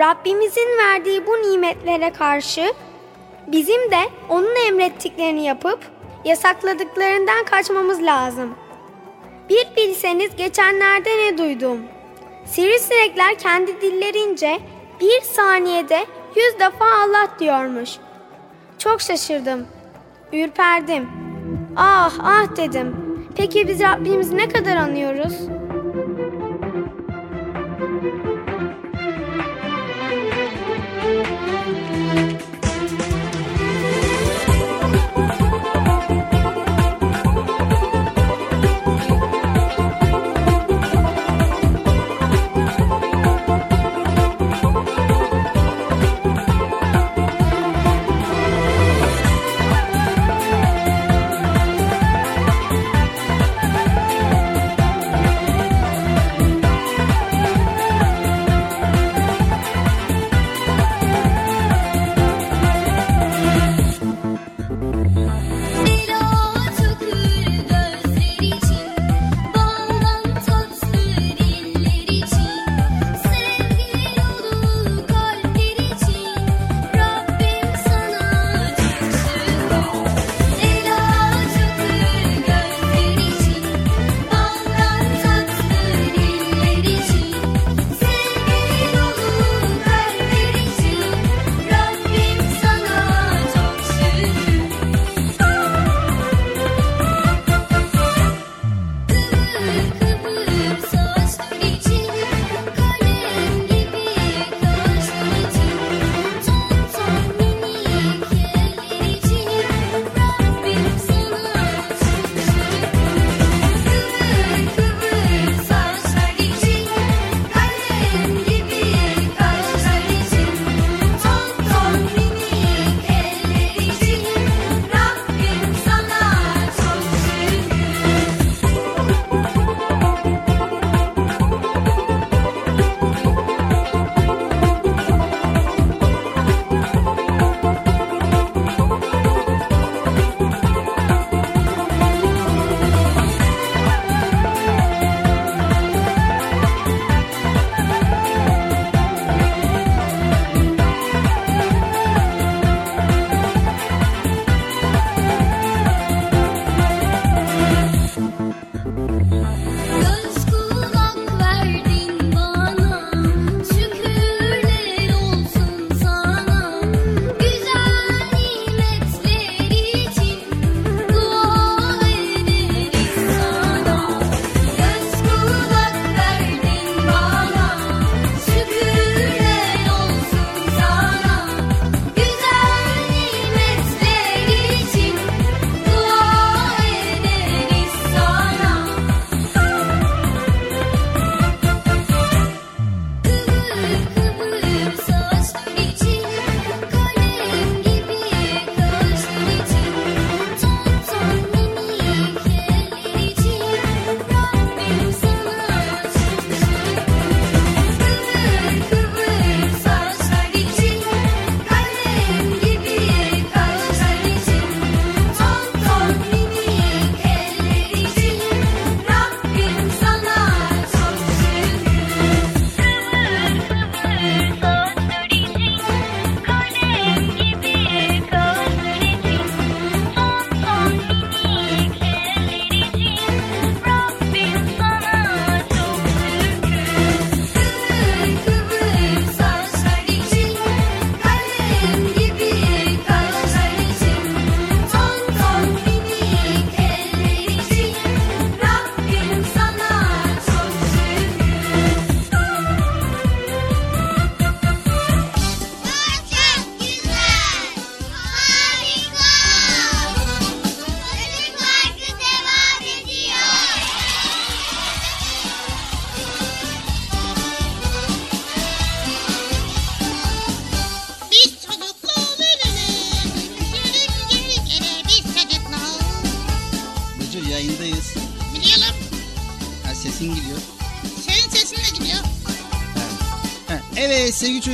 Rabbimizin 0.00 0.78
verdiği 0.78 1.26
bu 1.26 1.32
nimetlere 1.32 2.12
karşı 2.12 2.72
bizim 3.46 3.90
de 3.90 4.00
onun 4.28 4.66
emrettiklerini 4.68 5.44
yapıp 5.44 5.78
yasakladıklarından 6.24 7.44
kaçmamız 7.44 8.02
lazım. 8.02 8.54
Bir 9.48 9.66
bilseniz 9.76 10.36
geçenlerde 10.36 11.10
ne 11.10 11.38
duydum. 11.38 11.78
Sivrisinekler 12.44 13.38
kendi 13.38 13.80
dillerince 13.80 14.58
bir 15.00 15.20
saniyede 15.20 16.06
yüz 16.36 16.60
defa 16.60 16.84
Allah 16.84 17.28
diyormuş. 17.38 17.90
Çok 18.78 19.00
şaşırdım. 19.00 19.66
Ürperdim. 20.32 21.08
Ah 21.76 22.12
ah 22.22 22.56
dedim. 22.56 23.03
Peki 23.36 23.68
biz 23.68 23.80
Rabbimizi 23.80 24.36
ne 24.36 24.48
kadar 24.48 24.76
anıyoruz? 24.76 25.34
Evet 31.06 31.43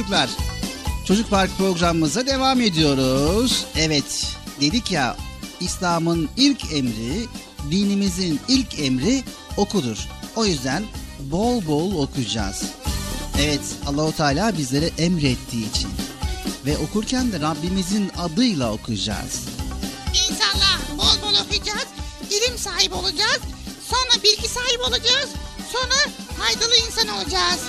çocuklar. 0.01 0.31
Çocuk 1.07 1.31
Park 1.31 1.51
programımıza 1.59 2.27
devam 2.27 2.61
ediyoruz. 2.61 3.65
Evet 3.77 4.37
dedik 4.61 4.93
ya 4.93 5.17
İslam'ın 5.61 6.29
ilk 6.37 6.73
emri, 6.73 7.27
dinimizin 7.71 8.41
ilk 8.49 8.79
emri 8.79 9.23
okudur. 9.57 9.97
O 10.37 10.45
yüzden 10.45 10.85
bol 11.21 11.67
bol 11.67 12.03
okuyacağız. 12.03 12.65
Evet 13.41 13.61
Allahu 13.87 14.17
Teala 14.17 14.59
bizlere 14.59 14.91
emrettiği 14.99 15.71
için 15.71 15.91
ve 16.67 16.79
okurken 16.79 17.33
de 17.33 17.41
Rabbimizin 17.41 18.11
adıyla 18.19 18.73
okuyacağız. 18.73 19.45
İnşallah 20.09 20.79
bol 20.99 21.23
bol 21.23 21.45
okuyacağız, 21.45 21.87
ilim 22.31 22.59
sahibi 22.59 22.95
olacağız, 22.95 23.41
sonra 23.91 24.23
bilgi 24.23 24.49
sahibi 24.49 24.83
olacağız, 24.83 25.31
sonra 25.73 26.13
faydalı 26.39 26.77
insan 26.87 27.09
olacağız. 27.09 27.61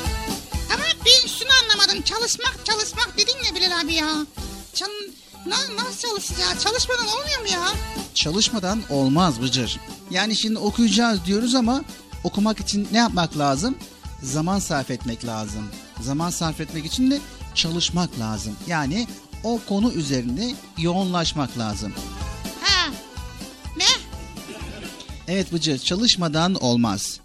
Anlamadım, 1.92 2.06
çalışmak 2.16 2.66
çalışmak 2.66 3.18
dedin 3.18 3.34
ya 3.48 3.56
Bilal 3.56 3.82
abi 3.82 3.94
ya. 3.94 4.26
Çal 4.74 4.88
na- 5.46 5.84
nasıl 5.84 6.08
çalışacağız? 6.08 6.64
Çalışmadan 6.64 7.08
olmuyor 7.08 7.42
mu 7.42 7.48
ya? 7.52 7.68
Çalışmadan 8.14 8.82
olmaz 8.90 9.42
Bıcır. 9.42 9.80
Yani 10.12 10.36
şimdi 10.36 10.60
okuyacağız 10.60 11.26
diyoruz 11.26 11.56
ama 11.56 11.82
okumak 12.24 12.60
için 12.60 12.88
ne 12.92 12.98
yapmak 12.98 13.38
lazım? 13.38 13.78
Zaman 14.24 14.60
sarf 14.60 14.92
etmek 14.92 15.26
lazım. 15.26 15.72
Zaman 16.02 16.30
sarf 16.30 16.62
etmek 16.62 16.86
için 16.86 17.12
de 17.12 17.20
çalışmak 17.56 18.20
lazım. 18.20 18.56
Yani 18.68 19.08
o 19.44 19.60
konu 19.70 19.92
üzerinde 19.92 20.52
yoğunlaşmak 20.78 21.58
lazım. 21.58 21.94
Ha. 22.62 22.90
Ne? 23.78 23.86
Evet 25.28 25.54
Bıcır 25.54 25.78
çalışmadan 25.80 26.54
olmaz. 26.56 27.20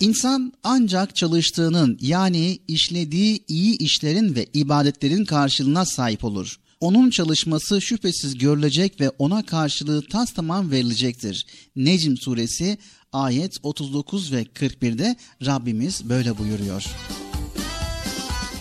İnsan 0.00 0.52
ancak 0.64 1.16
çalıştığının 1.16 1.98
yani 2.00 2.58
işlediği 2.68 3.44
iyi 3.48 3.78
işlerin 3.78 4.34
ve 4.34 4.46
ibadetlerin 4.54 5.24
karşılığına 5.24 5.84
sahip 5.84 6.24
olur. 6.24 6.56
Onun 6.80 7.10
çalışması 7.10 7.80
şüphesiz 7.80 8.38
görülecek 8.38 9.00
ve 9.00 9.10
ona 9.10 9.46
karşılığı 9.46 10.08
tas 10.08 10.32
tamam 10.32 10.70
verilecektir. 10.70 11.46
Necm 11.76 12.16
suresi 12.16 12.78
ayet 13.12 13.58
39 13.62 14.32
ve 14.32 14.42
41'de 14.42 15.16
Rabbimiz 15.46 16.08
böyle 16.08 16.38
buyuruyor. 16.38 16.86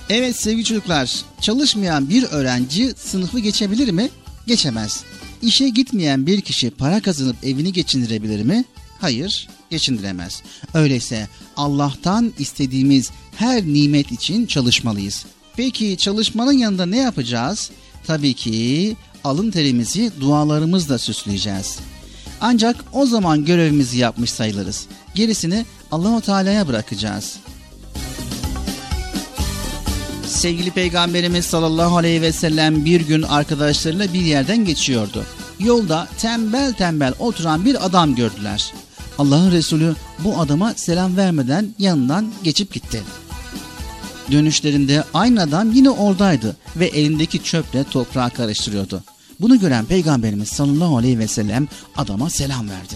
Evet 0.09 0.35
sevgili 0.35 0.65
çocuklar, 0.65 1.25
çalışmayan 1.41 2.09
bir 2.09 2.23
öğrenci 2.23 2.93
sınıfı 2.97 3.39
geçebilir 3.39 3.91
mi? 3.91 4.09
Geçemez. 4.47 5.03
İşe 5.41 5.69
gitmeyen 5.69 6.27
bir 6.27 6.41
kişi 6.41 6.71
para 6.71 7.01
kazanıp 7.01 7.35
evini 7.43 7.73
geçindirebilir 7.73 8.43
mi? 8.43 8.65
Hayır, 9.01 9.47
geçindiremez. 9.69 10.43
Öyleyse 10.73 11.27
Allah'tan 11.57 12.33
istediğimiz 12.39 13.11
her 13.35 13.63
nimet 13.63 14.11
için 14.11 14.45
çalışmalıyız. 14.45 15.25
Peki 15.55 15.97
çalışmanın 15.97 16.53
yanında 16.53 16.85
ne 16.85 16.97
yapacağız? 16.97 17.71
Tabii 18.07 18.33
ki 18.33 18.95
alın 19.23 19.51
terimizi 19.51 20.11
dualarımızla 20.19 20.97
süsleyeceğiz. 20.97 21.79
Ancak 22.41 22.75
o 22.93 23.05
zaman 23.05 23.45
görevimizi 23.45 23.97
yapmış 23.97 24.31
sayılırız. 24.31 24.87
Gerisini 25.15 25.65
Allahu 25.91 26.21
Teala'ya 26.21 26.67
bırakacağız. 26.67 27.37
Sevgili 30.27 30.71
Peygamberimiz 30.71 31.45
sallallahu 31.45 31.97
aleyhi 31.97 32.21
ve 32.21 32.31
sellem 32.31 32.85
bir 32.85 33.01
gün 33.01 33.21
arkadaşlarıyla 33.21 34.13
bir 34.13 34.21
yerden 34.21 34.65
geçiyordu. 34.65 35.25
Yolda 35.59 36.07
tembel 36.17 36.73
tembel 36.73 37.13
oturan 37.19 37.65
bir 37.65 37.85
adam 37.85 38.15
gördüler. 38.15 38.73
Allah'ın 39.19 39.51
Resulü 39.51 39.95
bu 40.19 40.39
adama 40.39 40.73
selam 40.73 41.17
vermeden 41.17 41.73
yanından 41.79 42.31
geçip 42.43 42.73
gitti. 42.73 43.01
Dönüşlerinde 44.31 45.03
aynı 45.13 45.41
adam 45.41 45.71
yine 45.71 45.89
oradaydı 45.89 46.57
ve 46.75 46.85
elindeki 46.85 47.43
çöple 47.43 47.83
toprağı 47.83 48.29
karıştırıyordu. 48.29 49.03
Bunu 49.39 49.59
gören 49.59 49.85
Peygamberimiz 49.85 50.49
sallallahu 50.49 50.97
aleyhi 50.97 51.19
ve 51.19 51.27
sellem 51.27 51.67
adama 51.97 52.29
selam 52.29 52.69
verdi. 52.69 52.93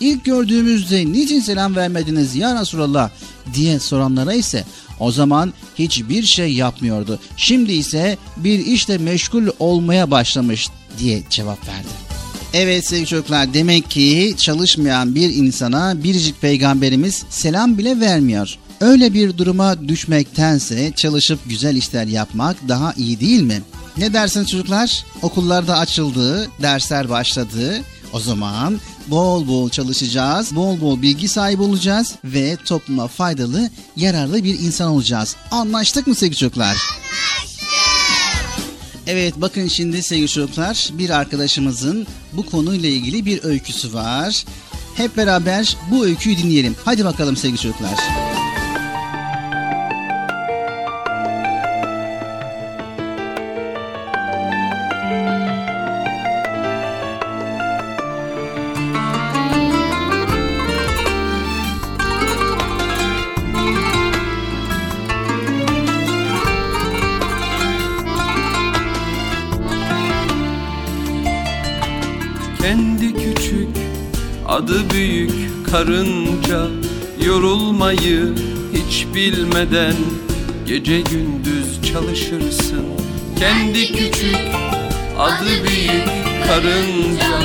İlk 0.00 0.24
gördüğümüzde 0.24 1.12
niçin 1.12 1.40
selam 1.40 1.76
vermediniz 1.76 2.36
ya 2.36 2.60
Resulallah 2.60 3.10
diye 3.54 3.78
soranlara 3.78 4.34
ise 4.34 4.64
o 5.00 5.12
zaman 5.12 5.52
hiçbir 5.78 6.22
şey 6.22 6.52
yapmıyordu. 6.52 7.18
Şimdi 7.36 7.72
ise 7.72 8.18
bir 8.36 8.58
işle 8.58 8.98
meşgul 8.98 9.46
olmaya 9.58 10.10
başlamış 10.10 10.68
diye 10.98 11.22
cevap 11.30 11.68
verdi. 11.68 12.11
Evet 12.54 12.86
sevgili 12.86 13.06
çocuklar 13.06 13.54
demek 13.54 13.90
ki 13.90 14.34
çalışmayan 14.38 15.14
bir 15.14 15.34
insana 15.34 16.02
biricik 16.04 16.40
peygamberimiz 16.40 17.24
selam 17.30 17.78
bile 17.78 18.00
vermiyor. 18.00 18.58
Öyle 18.80 19.14
bir 19.14 19.38
duruma 19.38 19.88
düşmektense 19.88 20.92
çalışıp 20.96 21.40
güzel 21.48 21.76
işler 21.76 22.06
yapmak 22.06 22.68
daha 22.68 22.92
iyi 22.92 23.20
değil 23.20 23.42
mi? 23.42 23.62
Ne 23.98 24.12
dersiniz 24.12 24.48
çocuklar? 24.48 25.04
Okullarda 25.22 25.78
açıldı, 25.78 26.48
dersler 26.62 27.08
başladı. 27.08 27.80
O 28.12 28.20
zaman 28.20 28.80
bol 29.06 29.48
bol 29.48 29.70
çalışacağız, 29.70 30.56
bol 30.56 30.80
bol 30.80 31.02
bilgi 31.02 31.28
sahibi 31.28 31.62
olacağız 31.62 32.14
ve 32.24 32.56
topluma 32.64 33.08
faydalı, 33.08 33.70
yararlı 33.96 34.44
bir 34.44 34.58
insan 34.58 34.88
olacağız. 34.88 35.36
Anlaştık 35.50 36.06
mı 36.06 36.14
sevgili 36.14 36.36
çocuklar? 36.36 36.76
Evet 39.06 39.34
bakın 39.36 39.68
şimdi 39.68 40.02
sevgili 40.02 40.28
çocuklar 40.28 40.90
bir 40.92 41.10
arkadaşımızın 41.10 42.06
bu 42.32 42.46
konuyla 42.46 42.88
ilgili 42.88 43.26
bir 43.26 43.44
öyküsü 43.44 43.94
var. 43.94 44.44
Hep 44.94 45.16
beraber 45.16 45.76
bu 45.90 46.04
öyküyü 46.04 46.38
dinleyelim. 46.38 46.76
Hadi 46.84 47.04
bakalım 47.04 47.36
sevgili 47.36 47.60
çocuklar. 47.60 47.90
Kendi 47.90 48.41
büyük 75.72 75.86
karınca 75.86 76.66
Yorulmayı 77.26 78.34
hiç 78.72 79.06
bilmeden 79.14 79.94
Gece 80.66 81.00
gündüz 81.00 81.92
çalışırsın. 81.92 82.86
Kendi 83.38 83.86
küçük 83.86 84.36
adı 85.18 85.64
büyük 85.68 86.04
karınca 86.46 87.40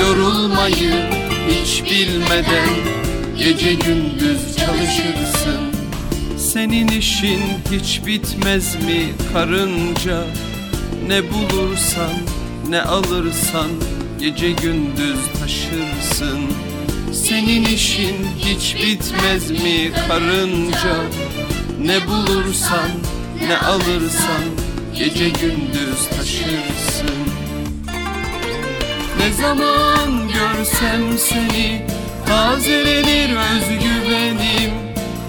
Yorulmayı 0.00 1.10
hiç 1.50 1.84
bilmeden 1.84 2.68
Gece 3.38 3.74
gündüz 3.74 4.56
çalışırsın. 4.56 5.60
Senin 6.36 6.88
işin 6.88 7.40
hiç 7.72 8.06
bitmez 8.06 8.74
mi 8.74 9.08
karınca? 9.32 10.24
Ne 11.06 11.22
bulursan 11.22 12.12
ne 12.68 12.82
alırsan 12.82 13.70
Gece 14.20 14.50
gündüz 14.50 15.18
taşırsın 15.40 16.69
Senin 17.30 17.64
işin 17.64 18.16
hiç 18.38 18.76
bitmez 18.76 19.50
mi 19.50 19.92
karınca? 20.08 20.96
Ne 21.80 22.06
bulursan 22.06 22.90
ne 23.48 23.58
alırsan 23.58 24.42
Gece 24.94 25.28
gündüz 25.28 26.08
taşırsın. 26.16 27.16
Ne 29.18 29.32
zaman 29.42 30.28
görsem 30.28 31.18
seni 31.18 31.86
Tazelenir 32.26 33.36
özgüvenim. 33.36 34.70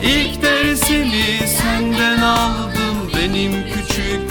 İlk 0.04 0.42
dersimi 0.42 1.48
senden 1.48 2.22
aldım 2.22 3.12
Benim 3.18 3.52
küçük 3.52 4.22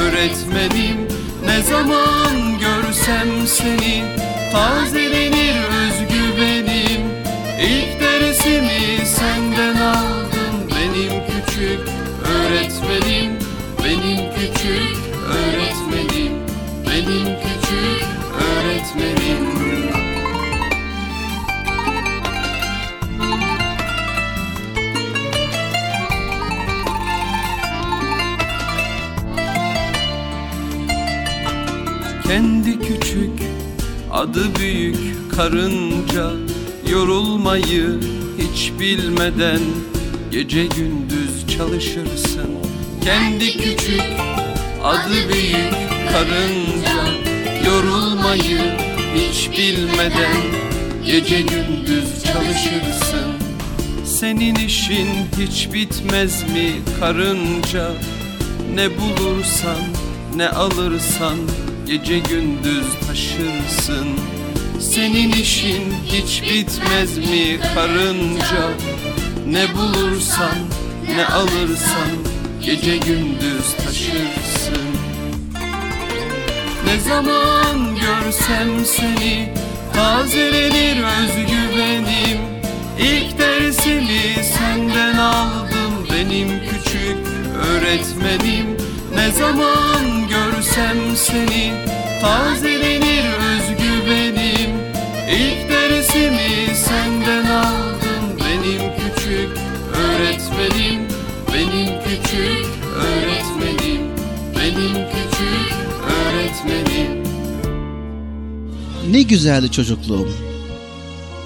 öğretmenim. 0.00 1.08
Ne 1.44 1.62
zaman 1.62 2.58
görsem 2.60 3.46
seni 3.46 4.04
tazelenir 4.52 5.56
özgüvenim 5.56 7.07
İlk 7.60 8.00
dersimi 8.00 9.06
senden 9.06 9.76
aldım. 9.76 10.54
Benim 10.70 11.22
küçük 11.26 11.80
öğretmenim 12.24 13.32
Benim 13.84 14.34
küçük 14.34 14.98
öğretmenim 15.26 16.32
Benim 16.86 17.24
küçük 17.24 18.04
öğretmenim. 18.34 19.48
Kendi 32.26 32.78
küçük 32.80 33.42
adı 34.12 34.56
büyük 34.56 35.36
karınca 35.36 36.47
Yorulmayı 36.92 38.00
hiç 38.38 38.72
bilmeden 38.80 39.60
Gece 40.30 40.66
gündüz 40.66 41.56
çalışırsın. 41.56 42.50
Kendi 43.04 43.52
küçük 43.52 44.02
adı 44.84 45.28
büyük 45.32 45.72
karınca. 46.12 47.04
Yorulmayı 47.66 48.60
hiç 49.14 49.58
bilmeden 49.58 50.36
Gece 51.06 51.40
gündüz 51.40 52.24
çalışırsın. 52.24 53.32
Senin 54.04 54.54
işin 54.54 55.08
hiç 55.38 55.72
bitmez 55.72 56.42
mi 56.42 56.72
karınca? 57.00 57.92
Ne 58.74 58.88
bulursan 58.90 59.80
ne 60.36 60.48
alırsan 60.48 61.36
Gece 61.86 62.18
gündüz 62.18 62.86
taşırsın 63.06 64.08
Senin 64.80 65.32
işin 65.32 65.94
hiç 66.06 66.42
bitmez 66.42 67.18
mi 67.18 67.58
karınca? 67.74 68.68
Ne 69.46 69.74
bulursan 69.74 70.58
ne 71.16 71.26
alırsan 71.26 72.08
Gece 72.64 72.96
gündüz 72.96 73.74
taşırsın. 73.84 74.88
Ne 76.86 77.00
zaman 77.00 77.94
görsem 77.94 78.84
seni 78.84 79.52
Tazelenir 79.94 80.96
özgüvenim. 80.96 82.38
İlk 82.98 83.38
dersimi 83.38 84.44
senden 84.44 85.18
aldım 85.18 86.06
Benim 86.12 86.48
küçük 86.48 87.16
öğretmenim. 87.56 88.76
Ne 89.14 89.30
zaman 89.30 90.28
görsem 90.28 91.16
seni 91.16 91.72
Tazelenir 92.22 93.24
özgüvenim 93.24 93.97
İlk 95.30 95.70
dersimi 95.70 96.76
senden 96.76 97.44
aldım 97.44 98.24
Benim 98.40 98.90
küçük 98.96 99.58
öğretmenim 99.94 101.00
Benim 101.54 102.02
küçük 102.04 102.66
öğretmenim 102.96 104.02
Benim 104.56 104.94
küçük 104.94 105.74
öğretmenim 106.04 107.24
Ne 109.10 109.22
güzeldi 109.22 109.70
çocukluğum. 109.70 110.28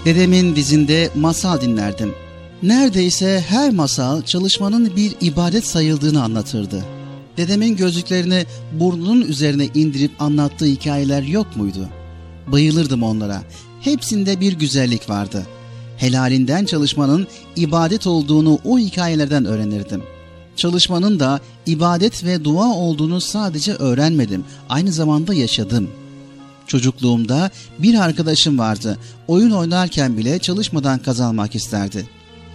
Dedemin 0.04 0.56
dizinde 0.56 1.10
masal 1.14 1.60
dinlerdim. 1.60 2.14
Neredeyse 2.62 3.44
her 3.48 3.70
masal 3.70 4.22
çalışmanın 4.22 4.96
bir 4.96 5.12
ibadet 5.20 5.66
sayıldığını 5.66 6.22
anlatırdı. 6.22 6.84
Dedemin 7.36 7.76
gözlüklerini 7.76 8.46
burnunun 8.72 9.20
üzerine 9.20 9.68
indirip 9.74 10.22
anlattığı 10.22 10.64
hikayeler 10.64 11.22
yok 11.22 11.56
muydu? 11.56 11.88
Bayılırdım 12.46 13.02
onlara. 13.02 13.42
Hepsinde 13.84 14.40
bir 14.40 14.52
güzellik 14.52 15.10
vardı. 15.10 15.46
Helalinden 15.96 16.64
çalışmanın 16.64 17.26
ibadet 17.56 18.06
olduğunu 18.06 18.58
o 18.64 18.78
hikayelerden 18.78 19.44
öğrenirdim. 19.44 20.02
Çalışmanın 20.56 21.20
da 21.20 21.40
ibadet 21.66 22.24
ve 22.24 22.44
dua 22.44 22.66
olduğunu 22.66 23.20
sadece 23.20 23.72
öğrenmedim, 23.72 24.44
aynı 24.68 24.92
zamanda 24.92 25.34
yaşadım.'' 25.34 26.02
Çocukluğumda 26.66 27.50
bir 27.78 27.94
arkadaşım 27.94 28.58
vardı. 28.58 28.98
Oyun 29.28 29.50
oynarken 29.50 30.16
bile 30.16 30.38
çalışmadan 30.38 30.98
kazanmak 30.98 31.54
isterdi. 31.54 32.08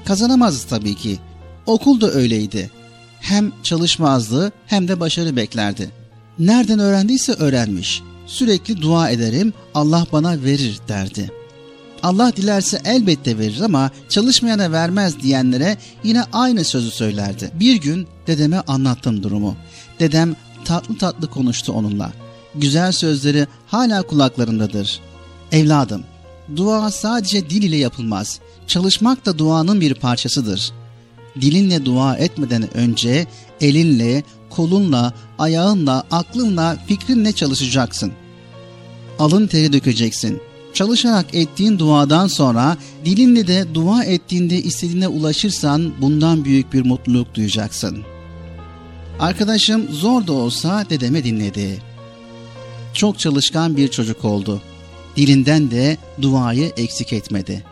Kazanamazdı 0.06 0.70
tabii 0.70 0.96
ki. 0.96 1.20
Okul 1.66 2.02
da 2.02 2.12
öyleydi. 2.12 2.72
Hem 3.20 3.52
çalışmazdı 3.64 4.52
hem 4.68 4.88
de 4.88 5.00
başarı 5.00 5.36
beklerdi. 5.36 5.92
Nereden 6.40 6.80
öğrendiyse 6.80 7.34
öğrenmiş. 7.34 8.02
Sürekli 8.28 8.82
dua 8.82 9.10
ederim, 9.10 9.54
Allah 9.74 10.08
bana 10.12 10.44
verir 10.44 10.80
derdi. 10.88 11.32
Allah 12.04 12.36
dilerse 12.36 12.82
elbette 12.86 13.38
verir 13.38 13.62
ama 13.62 13.92
çalışmayana 14.10 14.72
vermez 14.72 15.20
diyenlere 15.20 15.78
yine 16.04 16.24
aynı 16.34 16.64
sözü 16.64 16.92
söylerdi. 16.92 17.52
Bir 17.54 17.76
gün 17.76 18.08
dedeme 18.28 18.64
anlattım 18.68 19.24
durumu. 19.24 19.56
Dedem 20.00 20.36
tatlı 20.66 20.98
tatlı 20.98 21.30
konuştu 21.30 21.74
onunla 21.74 22.12
güzel 22.56 22.92
sözleri 22.92 23.48
hala 23.68 24.02
kulaklarındadır. 24.02 25.00
Evladım, 25.52 26.04
dua 26.56 26.92
sadece 26.92 27.50
dil 27.50 27.64
ile 27.64 27.76
yapılmaz. 27.76 28.40
Çalışmak 28.68 29.26
da 29.26 29.38
duanın 29.38 29.82
bir 29.82 29.94
parçasıdır. 29.94 30.72
Dilinle 31.42 31.86
dua 31.86 32.16
etmeden 32.16 32.78
önce 32.78 33.28
elinle, 33.62 34.24
kolunla, 34.50 35.14
ayağınla, 35.40 36.04
aklınla, 36.12 36.78
fikrinle 36.88 37.32
çalışacaksın. 37.32 38.12
Alın 39.20 39.48
teri 39.48 39.74
dökeceksin. 39.74 40.42
Çalışarak 40.74 41.36
ettiğin 41.36 41.80
duadan 41.80 42.28
sonra 42.28 42.78
dilinle 43.06 43.48
de 43.48 43.66
dua 43.74 44.04
ettiğinde 44.04 44.58
istediğine 44.58 45.08
ulaşırsan 45.08 45.94
bundan 46.02 46.46
büyük 46.46 46.74
bir 46.74 46.86
mutluluk 46.86 47.36
duyacaksın. 47.36 48.04
Arkadaşım 49.20 49.88
zor 49.92 50.28
da 50.28 50.34
olsa 50.34 50.86
dedeme 50.90 51.24
dinledi 51.24 51.88
çok 52.98 53.20
çalışkan 53.20 53.78
bir 53.78 53.88
çocuk 53.88 54.26
oldu. 54.26 54.62
Dilinden 55.16 55.72
de 55.72 55.98
duayı 56.22 56.72
eksik 56.78 57.14
etmedi. 57.14 57.64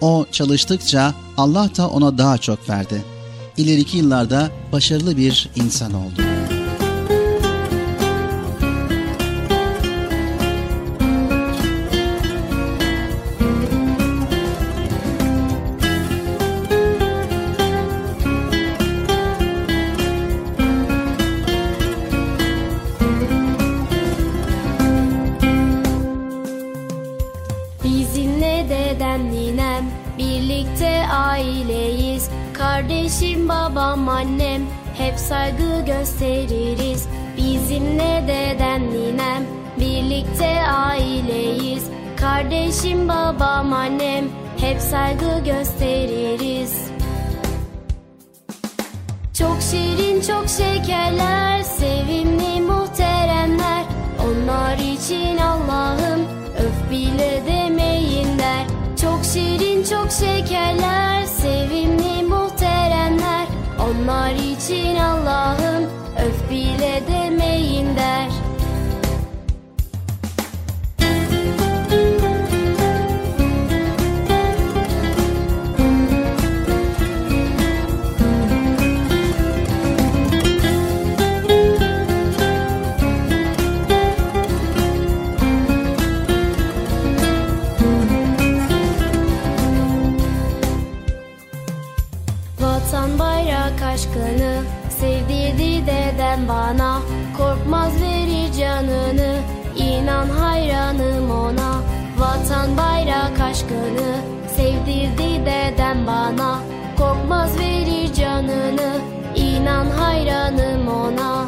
O 0.00 0.26
çalıştıkça 0.32 1.14
Allah 1.36 1.70
da 1.76 1.88
ona 1.88 2.18
daha 2.18 2.38
çok 2.38 2.68
verdi. 2.68 3.02
İleriki 3.56 3.98
yıllarda 3.98 4.50
başarılı 4.72 5.16
bir 5.16 5.48
insan 5.56 5.94
oldu. 5.94 6.31
Hep 35.12 35.18
saygı 35.18 35.84
gösteririz. 35.86 37.08
Bizimle 37.36 38.24
dedem 38.28 38.90
ninem 38.90 39.42
birlikte 39.80 40.62
aileyiz. 40.68 41.84
Kardeşim 42.16 43.08
babam 43.08 43.72
annem 43.72 44.24
hep 44.60 44.80
saygı 44.80 45.44
gösteririz. 45.44 46.90
Çok 49.38 49.56
şirin 49.70 50.20
çok 50.20 50.48
şekerler 50.48 51.62
sevimli 51.62 52.60
muhteremler. 52.60 53.84
Onlar 54.26 54.76
için 54.76 55.38
Allah'ım 55.38 56.20
öf 56.58 56.90
bile 56.90 57.42
demeyin 57.46 58.38
der 58.38 58.66
Çok 59.02 59.24
şirin 59.24 59.84
çok 59.84 60.10
şekerler 60.12 61.24
sevimli 61.24 62.22
muhteremler 62.22 62.61
Onlar 63.82 64.34
için 64.34 64.96
Allah'ım 64.96 65.84
öf 66.26 66.50
bile 66.50 67.02
demeyin 67.08 67.96
der 67.96 68.28
aşkını 103.72 104.14
sevdirdi 104.56 105.46
dedem 105.46 106.06
bana. 106.06 106.58
Korkmaz 106.98 107.58
verir 107.58 108.12
canını 108.14 109.00
inan 109.36 109.86
hayranım 109.86 110.88
ona. 110.88 111.46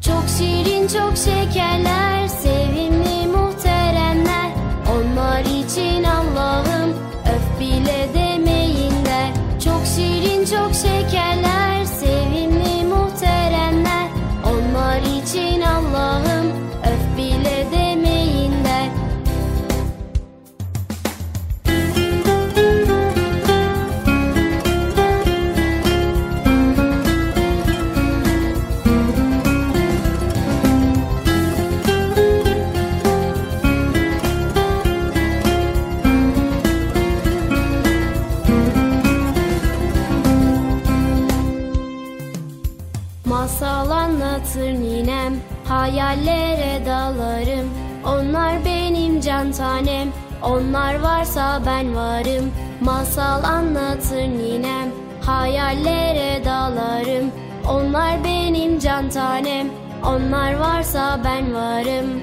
Çok 0.00 0.24
şirin 0.38 0.88
çok 0.88 1.16
şekerler 1.16 2.28
sevimli 2.28 3.26
muhteremler. 3.26 4.50
Onlar 4.96 5.40
için 5.40 6.04
Onlar 50.50 51.00
varsa 51.00 51.62
ben 51.66 51.96
varım. 51.96 52.52
Masal 52.80 53.44
anlatır 53.44 54.22
ninem. 54.22 54.90
Hayallere 55.26 56.44
dalarım. 56.44 57.30
Onlar 57.68 58.24
benim 58.24 58.78
can 58.78 59.10
tanem. 59.10 59.68
Onlar 60.06 60.54
varsa 60.54 61.20
ben 61.24 61.54
varım. 61.54 62.22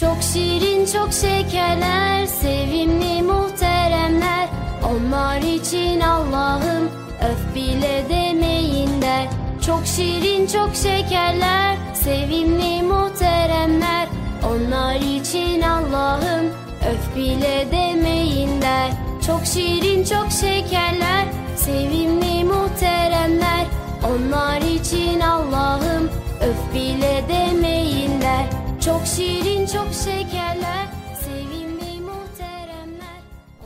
Çok 0.00 0.16
şirin 0.32 0.86
çok 0.86 1.12
şekerler 1.12 2.26
Sevimli 2.26 3.22
muhteremler. 3.22 4.48
Onlar 4.90 5.42
için 5.42 6.00
Allah'ım 6.00 6.90
Öf 7.30 7.54
bile 7.54 8.04
demeyin 8.08 9.02
der. 9.02 9.26
Çok 9.66 9.86
şirin 9.86 10.46
çok 10.46 10.74
şekerler 10.74 11.76
Sevimli 11.94 12.82
muhteremler 12.82 14.17
Onlar 14.48 15.20
için 15.20 15.60
Allah'ım 15.60 16.46
Öf 16.90 17.16
bile 17.16 17.68
demeyin 17.72 18.62
der 18.62 18.90
Çok 19.26 19.46
şirin 19.46 20.04
çok 20.04 20.32
şekerler 20.32 21.26
Sevimli 21.56 22.44
muhteremler 22.44 23.66
Onlar 24.04 24.62
için 24.62 25.20
Allah'ım 25.20 26.10
Öf 26.40 26.74
bile 26.74 27.24
demeyin 27.28 28.20
der 28.20 28.46
Çok 28.84 29.06
şirin 29.16 29.66
çok 29.66 29.88
şekerler 30.04 30.86
Sevimli 31.24 32.00
muhteremler 32.00 33.20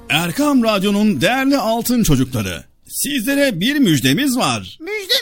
Erkam 0.09 0.64
Radyo'nun 0.64 1.20
değerli 1.20 1.59
altın 1.59 2.03
çocukları. 2.03 2.64
Sizlere 2.89 3.61
bir 3.61 3.78
müjdemiz 3.78 4.37
var. 4.37 4.78
Müjde 4.80 5.22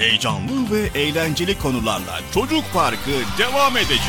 Heyecanlı 0.00 0.70
ve 0.70 1.00
eğlenceli 1.00 1.58
konularla 1.58 2.20
Çocuk 2.34 2.64
Parkı 2.74 3.10
devam 3.38 3.76
edecek. 3.76 4.00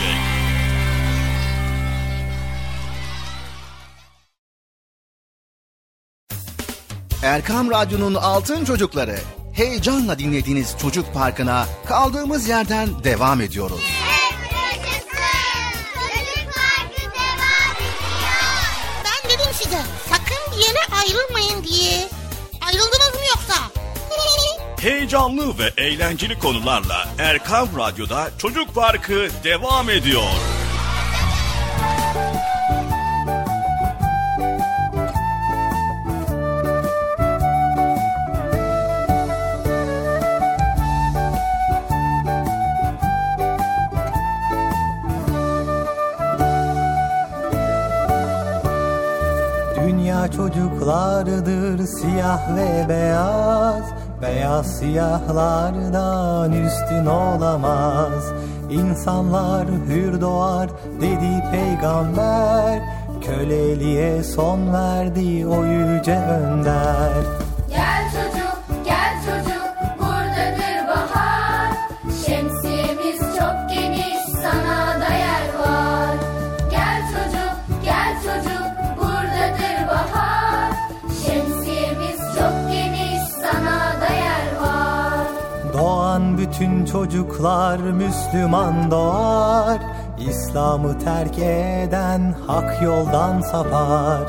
Erkam 7.24 7.72
Radyo'nun 7.72 8.14
Altın 8.14 8.66
Çocukları 8.66 9.20
heyecanla 9.54 10.20
dinlediğiniz 10.20 10.76
Çocuk 10.82 11.14
Parkı'na 11.14 11.66
kaldığımız 11.86 12.50
yerden 12.50 13.04
devam 13.04 13.42
ediyoruz. 13.42 13.82
Ben 19.06 19.30
dedim 19.30 19.54
size 19.54 19.82
sakın 20.10 20.52
bir 20.52 20.66
yere 20.66 20.80
ayrılmayın 21.02 21.64
diye. 21.64 22.21
Heyecanlı 24.82 25.60
ve 25.60 25.84
eğlenceli 25.84 26.40
konularla 26.40 27.08
Erkam 27.20 27.68
Radyo'da 27.78 28.30
Çocuk 28.38 28.76
Parkı 28.76 29.28
devam 29.44 29.90
ediyor. 29.90 30.24
Dünya 49.76 50.32
çocuklardır 50.32 51.86
siyah 51.86 52.56
ve 52.56 52.90
beyaz 52.90 54.01
Beyaz 54.22 54.80
siyahlardan 54.80 56.52
üstün 56.52 57.06
olamaz. 57.06 58.34
İnsanlar 58.70 59.68
hür 59.68 60.22
doğar 60.22 60.70
dedi 61.02 61.44
peygamber. 61.52 62.82
Köleliğe 63.26 64.24
son 64.24 64.74
verdi 64.74 65.48
o 65.48 65.66
yüce 65.66 66.18
önder 66.18 67.12
bütün 86.52 86.86
çocuklar 86.86 87.80
Müslüman 87.80 88.92
doğar. 88.92 89.80
İslam'ı 90.30 91.00
terk 91.00 91.40
eden 91.40 92.36
hak 92.48 92.82
yoldan 92.82 93.42
sapar. 93.42 94.22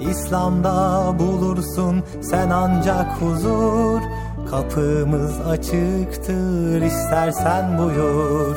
İslam'da 0.00 1.04
bulursun 1.18 2.04
sen 2.22 2.50
ancak 2.50 3.22
huzur. 3.22 4.00
Kapımız 4.50 5.40
açıktır 5.40 6.82
istersen 6.82 7.78
buyur. 7.78 8.56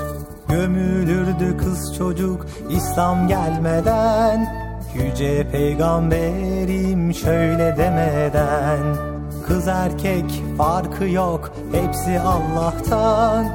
Gömülürdü 0.49 1.57
kız 1.57 1.95
çocuk 1.97 2.45
İslam 2.69 3.27
gelmeden. 3.27 4.47
Yüce 4.95 5.49
peygamberim 5.51 7.13
şöyle 7.13 7.77
demeden 7.77 9.12
Kız 9.47 9.67
erkek 9.67 10.25
farkı 10.57 11.05
yok 11.05 11.51
hepsi 11.71 12.19
Allah'tan. 12.19 13.45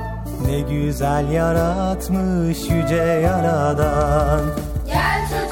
Ne 0.46 0.60
güzel 0.60 1.30
yaratmış 1.30 2.58
yüce 2.70 3.02
yaradan. 3.24 4.40
Gel 4.86 5.20
çocuk, 5.28 5.47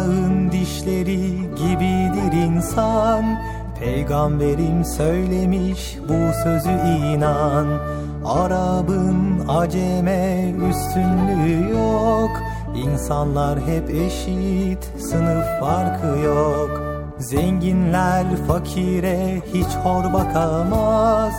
Arağın 0.00 0.52
dişleri 0.52 1.32
gibidir 1.56 2.32
insan. 2.32 3.24
Peygamberim 3.80 4.84
söylemiş 4.84 5.96
bu 6.08 6.42
sözü 6.42 6.70
inan. 7.14 7.66
Arabın 8.24 9.48
aceme 9.48 10.54
üstünlüğü 10.70 11.70
yok. 11.70 12.30
İnsanlar 12.76 13.60
hep 13.60 13.90
eşit 13.90 14.84
sınıf 14.98 15.44
farkı 15.60 16.18
yok. 16.18 16.82
Zenginler 17.18 18.26
fakire 18.48 19.42
hiç 19.54 19.68
hor 19.84 20.12
bakamaz. 20.12 21.32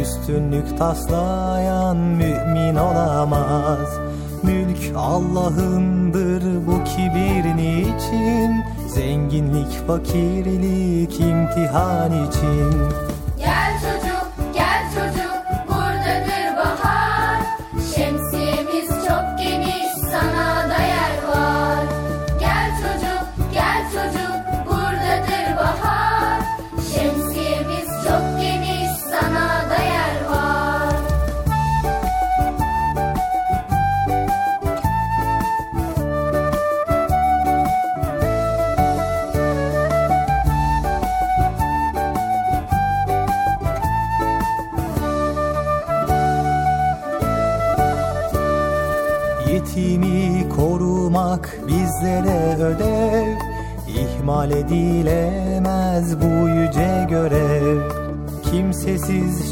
Üstünlük 0.00 0.78
taslayan 0.78 1.96
mümin 1.96 2.76
olamaz 2.76 4.09
Mülk 4.42 4.96
Allah'ındır 4.96 6.42
bu 6.66 6.84
kibir 6.84 7.56
niçin 7.56 8.52
Zenginlik 8.88 9.86
fakirlik 9.86 11.20
imtihan 11.20 12.28
için 12.28 13.09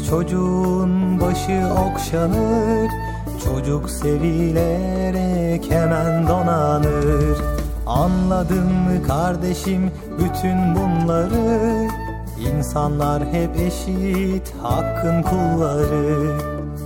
çocuğun 0.09 1.21
başı 1.21 1.61
okşanır 1.73 2.89
Çocuk 3.43 3.89
sevilerek 3.89 5.71
hemen 5.71 6.27
donanır. 6.27 7.37
Anladın 7.87 8.65
mı 8.65 9.03
kardeşim 9.07 9.91
bütün 10.19 10.75
bunları 10.75 11.87
İnsanlar 12.39 13.23
hep 13.25 13.55
eşit 13.55 14.53
hakkın 14.61 15.21
kulları. 15.21 16.37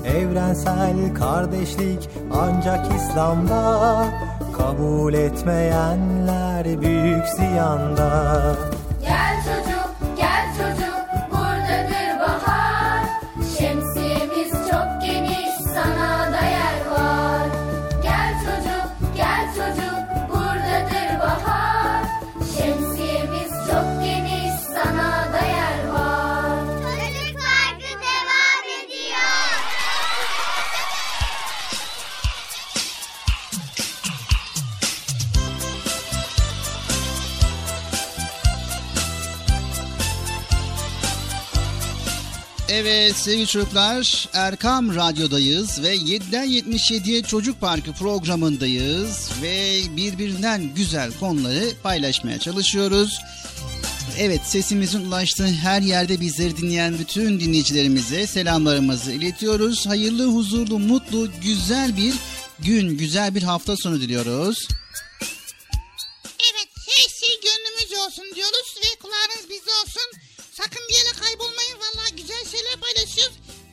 Evrensel 0.05 1.15
kardeşlik 1.15 2.09
ancak 2.33 2.95
İslam'da 2.95 4.05
Kabul 4.57 5.13
etmeyenler 5.13 6.81
büyük 6.81 7.27
ziyanda 7.27 8.55
sevgili 43.23 43.47
çocuklar 43.47 44.29
Erkam 44.33 44.95
Radyo'dayız 44.95 45.81
ve 45.83 45.95
7'den 45.95 46.47
77'ye 46.47 47.21
Çocuk 47.21 47.61
Parkı 47.61 47.93
programındayız 47.93 49.29
ve 49.41 49.81
birbirinden 49.97 50.73
güzel 50.75 51.11
konuları 51.19 51.63
paylaşmaya 51.83 52.39
çalışıyoruz. 52.39 53.19
Evet 54.17 54.41
sesimizin 54.45 55.05
ulaştığı 55.05 55.47
her 55.47 55.81
yerde 55.81 56.19
bizleri 56.19 56.57
dinleyen 56.57 56.99
bütün 56.99 57.39
dinleyicilerimize 57.39 58.27
selamlarımızı 58.27 59.11
iletiyoruz. 59.11 59.87
Hayırlı, 59.87 60.25
huzurlu, 60.25 60.79
mutlu, 60.79 61.29
güzel 61.41 61.97
bir 61.97 62.13
gün, 62.59 62.97
güzel 62.97 63.35
bir 63.35 63.43
hafta 63.43 63.77
sonu 63.77 64.01
diliyoruz. 64.01 64.67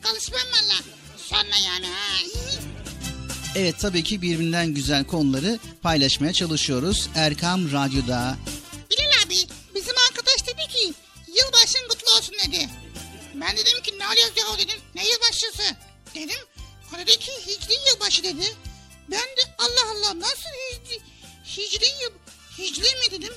Kalışmam 0.03 0.41
valla. 0.41 0.75
Sonra 1.17 1.57
yani 1.67 1.87
ha. 1.87 2.17
Evet 3.57 3.75
tabii 3.81 4.05
ki 4.05 4.23
birbirinden 4.23 4.75
güzel 4.75 5.05
konuları 5.05 5.59
paylaşmaya 5.83 6.33
çalışıyoruz. 6.33 7.09
Erkam 7.15 7.73
Radyo'da. 7.73 8.37
Bilal 8.91 9.27
abi 9.27 9.37
bizim 9.75 9.95
arkadaş 10.09 10.47
dedi 10.47 10.73
ki 10.73 10.95
yılbaşın 11.29 11.89
kutlu 11.89 12.17
olsun 12.17 12.35
dedi. 12.47 12.69
Ben 13.35 13.57
dedim 13.57 13.83
ki 13.83 13.99
ne 13.99 14.07
oluyor 14.07 14.29
ya 14.37 14.59
dedim. 14.59 14.81
Ne 14.95 15.09
yılbaşısı? 15.09 15.77
Dedim. 16.15 16.39
O 16.95 16.99
dedi 16.99 17.19
ki 17.19 17.33
hicri 17.47 17.75
yılbaşı 17.93 18.23
dedi. 18.23 18.55
Ben 19.11 19.19
de 19.21 19.43
Allah 19.59 19.91
Allah 19.93 20.21
nasıl 20.21 20.51
hicri, 20.73 21.01
hicri 21.57 21.87
yıl, 22.03 22.13
hicri 22.59 22.83
mi 22.83 23.11
dedim. 23.11 23.35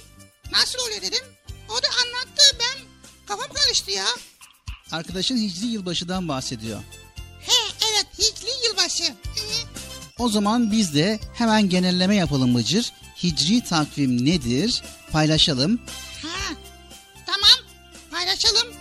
Nasıl 0.52 0.80
oluyor 0.80 1.02
dedim. 1.02 1.24
O 1.70 1.74
da 1.84 1.88
anlattı 2.04 2.58
ben 2.60 2.80
kafam 3.28 3.54
karıştı 3.54 3.92
ya. 3.92 4.06
Arkadaşın 4.94 5.38
Hicri 5.38 5.66
yılbaşıdan 5.66 6.28
bahsediyor. 6.28 6.80
He 7.40 7.76
evet 7.92 8.08
hicri 8.14 8.68
yılbaşı. 8.68 9.04
O 10.20 10.30
zaman 10.30 10.72
biz 10.72 10.96
de 10.96 11.20
hemen 11.34 11.70
genelleme 11.70 12.16
yapalım 12.16 12.56
Bıcır. 12.56 12.94
Hicri 13.24 13.62
takvim 13.62 14.26
nedir? 14.26 14.84
Paylaşalım. 15.12 15.80
Ha 16.22 16.54
tamam 17.26 17.70
paylaşalım. 18.12 18.74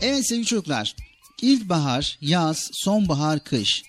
Evet 0.00 0.28
sevgili 0.28 0.46
çocuklar. 0.46 0.96
İlkbahar, 1.42 2.18
yaz, 2.20 2.70
sonbahar, 2.72 3.44
kış. 3.44 3.82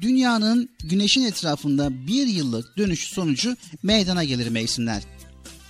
Dünyanın 0.00 0.70
güneşin 0.84 1.24
etrafında 1.24 2.06
bir 2.06 2.26
yıllık 2.26 2.76
dönüş 2.78 3.08
sonucu 3.08 3.56
meydana 3.82 4.24
gelir 4.24 4.48
mevsimler. 4.48 5.02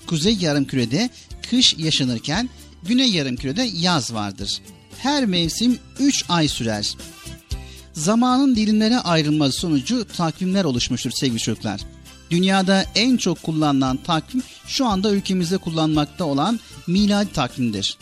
Kuzey 0.06 0.34
yarımkürede 0.34 1.10
kış 1.50 1.74
yaşanırken 1.78 2.50
güney 2.82 3.10
yarımkürede 3.10 3.62
yaz 3.62 4.14
vardır. 4.14 4.60
Her 5.02 5.26
mevsim 5.26 5.78
3 6.00 6.24
ay 6.28 6.48
sürer. 6.48 6.94
Zamanın 7.92 8.56
dilimlere 8.56 8.98
ayrılması 8.98 9.60
sonucu 9.60 10.06
takvimler 10.16 10.64
oluşmuştur 10.64 11.10
sevgili 11.10 11.38
çocuklar. 11.38 11.80
Dünyada 12.30 12.84
en 12.94 13.16
çok 13.16 13.42
kullanılan 13.42 13.96
takvim 13.96 14.42
şu 14.66 14.86
anda 14.86 15.10
ülkemizde 15.10 15.58
kullanmakta 15.58 16.24
olan 16.24 16.60
miladi 16.86 17.32
takvimdir. 17.32 17.98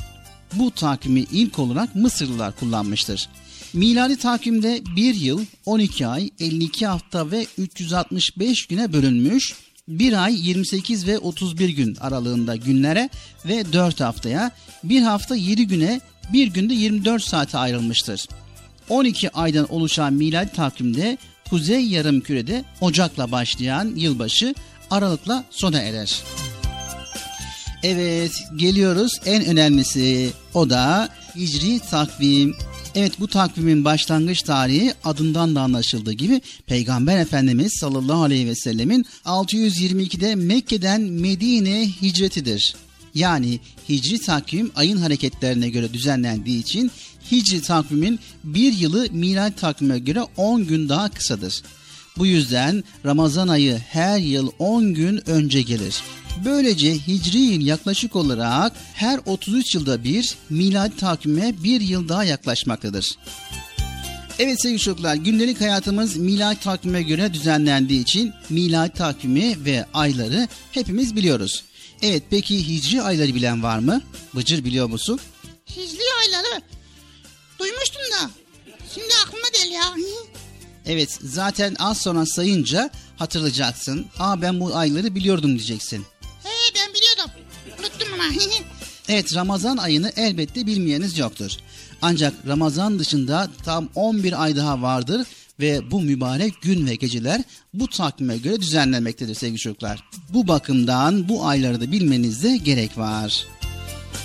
Bu 0.55 0.71
takvimi 0.71 1.21
ilk 1.21 1.59
olarak 1.59 1.95
Mısırlılar 1.95 2.57
kullanmıştır. 2.57 3.29
Miladi 3.73 4.17
takvimde 4.17 4.83
1 4.97 5.15
yıl, 5.15 5.45
12 5.67 6.07
ay, 6.07 6.31
52 6.41 6.87
hafta 6.87 7.31
ve 7.31 7.47
365 7.59 8.67
güne 8.67 8.93
bölünmüş. 8.93 9.55
Bir 9.89 10.25
ay 10.25 10.49
28 10.49 11.07
ve 11.07 11.19
31 11.19 11.69
gün 11.69 11.97
aralığında 12.01 12.57
günlere 12.57 13.11
ve 13.45 13.73
4 13.73 14.01
haftaya, 14.01 14.51
bir 14.85 15.03
hafta 15.03 15.37
7 15.37 15.67
güne, 15.67 16.01
bir 16.33 16.47
günde 16.47 16.75
24 16.75 17.23
saate 17.23 17.59
ayrılmıştır. 17.59 18.27
12 18.89 19.31
aydan 19.31 19.73
oluşan 19.73 20.13
miladi 20.13 20.53
takvimde 20.53 21.19
Kuzey 21.51 21.85
Yarımküre'de 21.85 22.65
Ocak'la 22.81 23.33
başlayan 23.33 23.93
yılbaşı 23.97 24.55
Aralık'la 24.91 25.45
sona 25.51 25.81
erer. 25.81 26.23
Evet 27.83 28.33
geliyoruz 28.57 29.21
en 29.25 29.45
önemlisi 29.45 30.31
o 30.55 30.71
da 30.71 31.09
Hicri 31.37 31.79
takvim. 31.79 32.55
Evet 32.95 33.21
bu 33.21 33.29
takvimin 33.29 33.85
başlangıç 33.85 34.43
tarihi 34.43 34.95
adından 35.05 35.55
da 35.55 35.61
anlaşıldığı 35.61 36.13
gibi 36.13 36.41
Peygamber 36.67 37.19
Efendimiz 37.19 37.73
sallallahu 37.81 38.23
aleyhi 38.23 38.47
ve 38.47 38.55
sellemin 38.55 39.07
622'de 39.25 40.35
Mekke'den 40.35 41.01
Medine 41.01 41.89
hicretidir. 42.03 42.75
Yani 43.15 43.61
hicri 43.89 44.19
takvim 44.19 44.71
ayın 44.77 44.97
hareketlerine 44.97 45.69
göre 45.69 45.93
düzenlendiği 45.93 46.61
için 46.61 46.91
hicri 47.33 47.63
takvimin 47.63 48.21
bir 48.45 48.73
yılı 48.73 49.07
miladi 49.11 49.57
takvime 49.57 49.99
göre 49.99 50.23
10 50.37 50.67
gün 50.67 50.89
daha 50.89 51.09
kısadır. 51.09 51.63
Bu 52.19 52.27
yüzden 52.27 52.85
Ramazan 53.05 53.49
ayı 53.49 53.79
her 53.79 54.19
yıl 54.19 54.51
10 54.59 54.95
gün 54.95 55.31
önce 55.31 55.63
gelir. 55.63 56.03
Böylece 56.45 56.95
hicri 56.95 57.39
yıl 57.39 57.61
yaklaşık 57.61 58.17
olarak 58.17 58.73
her 58.95 59.21
33 59.27 59.75
yılda 59.75 60.05
bir 60.05 60.35
miladi 60.51 60.97
takvime 60.97 61.55
bir 61.63 61.81
yıl 61.81 62.09
daha 62.09 62.25
yaklaşmaktadır. 62.25 63.07
Evet 64.39 64.63
sevgili 64.63 64.79
çocuklar 64.79 65.15
gündelik 65.15 65.61
hayatımız 65.61 66.17
miladi 66.17 66.61
takvime 66.61 67.03
göre 67.03 67.35
düzenlendiği 67.35 68.03
için 68.03 68.33
miladi 68.51 68.93
takvimi 68.93 69.65
ve 69.65 69.85
ayları 69.95 70.49
hepimiz 70.73 71.17
biliyoruz. 71.17 71.65
Evet 72.03 72.23
peki 72.31 72.69
hicri 72.69 73.03
ayları 73.03 73.35
bilen 73.35 73.63
var 73.63 73.79
mı? 73.79 74.03
Bıcır 74.35 74.65
biliyor 74.65 74.87
musun? 74.87 75.21
Hicri 75.71 76.05
ayları. 76.21 76.63
Duymuştum 77.59 78.03
da. 78.03 78.31
Şimdi 78.95 79.09
aklıma 79.27 79.45
değil 79.55 79.73
ya. 79.73 79.95
Evet 80.87 81.19
zaten 81.23 81.77
az 81.79 82.01
sonra 82.01 82.27
sayınca 82.27 82.91
hatırlayacaksın. 83.17 84.07
Aa 84.19 84.43
ben 84.43 84.61
bu 84.61 84.77
ayları 84.77 85.15
biliyordum 85.15 85.51
diyeceksin. 85.59 86.07
He 86.43 86.75
ben 86.75 86.95
biliyordum. 86.95 87.33
Unuttum 87.81 88.09
ama. 88.15 88.25
Evet 89.09 89.35
Ramazan 89.35 89.77
ayını 89.77 90.13
elbette 90.17 90.67
bilmeyeniz 90.67 91.19
yoktur. 91.19 91.51
Ancak 92.03 92.35
Ramazan 92.47 92.99
dışında 92.99 93.49
tam 93.65 93.89
11 93.95 94.43
ay 94.43 94.57
daha 94.57 94.83
vardır 94.83 95.27
ve 95.61 95.91
bu 95.91 96.01
mübarek 96.01 96.63
gün 96.63 96.87
ve 96.87 96.95
geceler 96.95 97.43
bu 97.75 97.89
takvime 97.89 98.39
göre 98.39 98.61
düzenlenmektedir 98.61 99.35
sevgili 99.35 99.59
çocuklar. 99.59 100.05
Bu 100.29 100.49
bakımdan 100.49 101.29
bu 101.29 101.47
ayları 101.47 101.81
da 101.81 101.93
bilmenizde 101.93 102.57
gerek 102.57 102.99
var. 102.99 103.47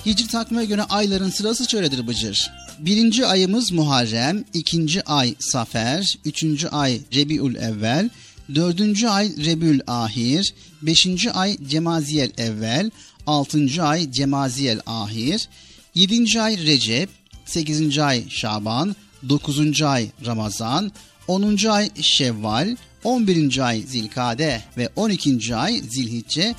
Hicri 0.05 0.27
takvime 0.27 0.65
göre 0.65 0.83
ayların 0.83 1.29
sırası 1.29 1.69
şöyledir 1.69 2.07
Bıcır. 2.07 2.51
Birinci 2.79 3.25
ayımız 3.25 3.71
Muharrem, 3.71 4.43
ikinci 4.53 5.03
ay 5.03 5.35
Safer, 5.39 6.17
üçüncü 6.25 6.67
ay 6.67 7.01
Rebiül 7.15 7.55
Evvel, 7.55 8.09
dördüncü 8.55 9.07
ay 9.07 9.45
Rebül 9.45 9.79
Ahir, 9.87 10.53
beşinci 10.81 11.31
ay 11.31 11.57
Cemaziyel 11.67 12.31
Evvel, 12.37 12.91
altıncı 13.27 13.83
ay 13.83 14.11
Cemaziyel 14.11 14.79
Ahir, 14.85 15.49
yedinci 15.95 16.41
ay 16.41 16.57
Recep, 16.57 17.09
sekizinci 17.45 18.03
ay 18.03 18.29
Şaban, 18.29 18.95
dokuzuncu 19.29 19.87
ay 19.87 20.09
Ramazan, 20.25 20.91
onuncu 21.27 21.71
ay 21.71 21.91
Şevval, 22.01 22.75
on 23.03 23.27
birinci 23.27 23.63
ay 23.63 23.81
Zilkade 23.81 24.63
ve 24.77 24.89
on 24.95 25.09
ikinci 25.09 25.55
ay 25.55 25.81
Zilhicce 25.81 26.55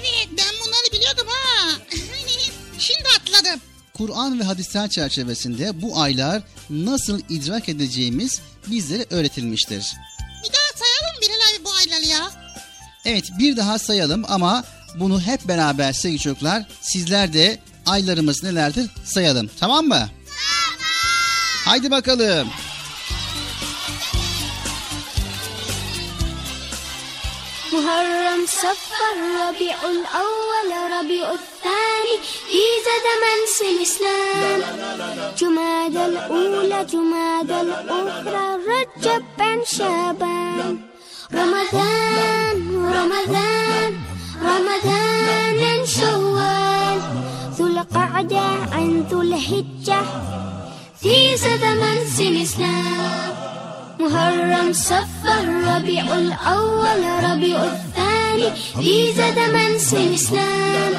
evet 0.00 0.28
ben 0.30 0.54
bunları 0.64 0.92
biliyordum 0.92 1.26
ha. 1.28 1.70
Şimdi 2.78 3.08
atladım. 3.20 3.60
Kur'an 3.94 4.40
ve 4.40 4.44
hadisler 4.44 4.90
çerçevesinde 4.90 5.82
bu 5.82 6.00
aylar 6.00 6.42
nasıl 6.70 7.20
idrak 7.28 7.68
edeceğimiz 7.68 8.40
bizlere 8.70 9.06
öğretilmiştir. 9.10 9.92
Bir 10.44 10.52
daha 10.52 10.78
sayalım 10.78 11.20
Bilal 11.22 11.34
abi 11.34 11.64
bu 11.64 11.70
ayları 11.72 12.04
ya. 12.04 12.30
Evet 13.04 13.24
bir 13.38 13.56
daha 13.56 13.78
sayalım 13.78 14.24
ama 14.28 14.64
bunu 15.00 15.20
hep 15.20 15.48
beraber 15.48 15.92
sevgili 15.92 16.20
çocuklar 16.20 16.66
sizler 16.80 17.32
de 17.32 17.58
aylarımız 17.86 18.42
nelerdir 18.42 18.90
sayalım 19.04 19.50
tamam 19.60 19.84
mı? 19.86 19.94
Tamam. 19.94 20.10
Haydi 21.64 21.90
bakalım. 21.90 22.48
محرم 27.74 28.46
صفر 28.46 29.16
ربيع 29.42 29.76
الأول 29.94 30.70
ربيع 30.96 31.26
الثاني 31.32 32.16
في 32.50 32.62
زمن 32.86 33.38
سن 33.58 33.76
إسلام 33.82 34.60
جماد 35.38 35.96
الأولى 35.96 36.84
جماد 36.84 37.50
الأخرى 37.50 38.46
رجب 38.70 39.24
بن 39.38 39.58
شعبان. 39.76 40.78
رمضان 41.34 42.56
رمضان 42.98 43.92
رمضان 44.42 45.86
شوال. 45.86 47.00
ذو 47.58 47.66
القعدة 47.66 48.46
عن 48.72 49.06
ذو 49.10 49.22
الحجة 49.22 50.00
في 51.02 51.36
زمن 51.36 51.96
سن 52.16 52.36
إسلام 52.42 53.34
محرم 54.04 54.72
صفر 54.72 55.44
ربيع 55.74 56.04
الأول 56.18 57.02
ربيع 57.28 57.58
الثاني 57.64 58.50
في 58.80 59.12
زمن 59.12 59.78
سن 59.78 60.12
إسلام 60.14 60.92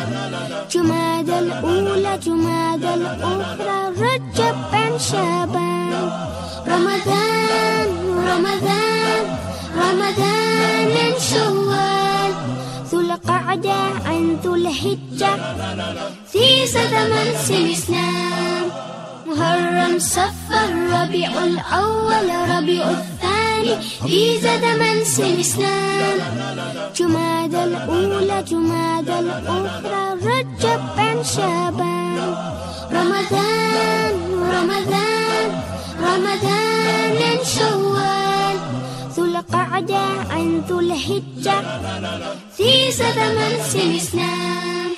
جماد 0.71 1.29
الأولى 1.29 2.17
جماد 2.25 2.83
الأخرى 2.83 3.79
رجب 4.05 4.55
بن 4.71 4.99
شعبان. 4.99 5.93
رمضان 6.67 7.87
رمضان 8.31 9.23
رمضان 9.77 11.13
شوال. 11.29 12.33
ذو 12.91 12.99
القعدة 12.99 13.81
عن 14.05 14.37
ذو 14.43 14.55
الحجة 14.55 15.33
في 16.31 16.67
زمن 16.67 17.27
سن 17.47 17.65
إسلام 17.71 18.65
محرم 19.26 19.99
صفر 19.99 20.69
ربيع 20.93 21.43
الأول 21.43 22.28
ربيع 22.49 22.89
الثاني 22.89 23.76
في 24.07 24.39
زمن 24.39 25.05
سن 25.05 25.39
إسلام 25.39 26.17
جماد 26.95 27.55
الأولى 27.55 28.43
جماد 28.43 29.09
الأخرى 29.09 30.03
رجب 30.13 30.82
بن 30.97 31.23
شعبان. 31.23 32.36
رمضان 32.91 34.13
رمضان 34.55 35.49
رمضان 35.99 37.19
شوال. 37.55 38.57
ذو 39.15 39.26
القعدة 39.26 40.05
عن 40.30 40.61
ذو 40.69 40.80
الحجة 40.80 41.57
في 42.57 42.91
زمن 42.91 43.51
سن 43.71 43.95
إسلام 43.95 44.89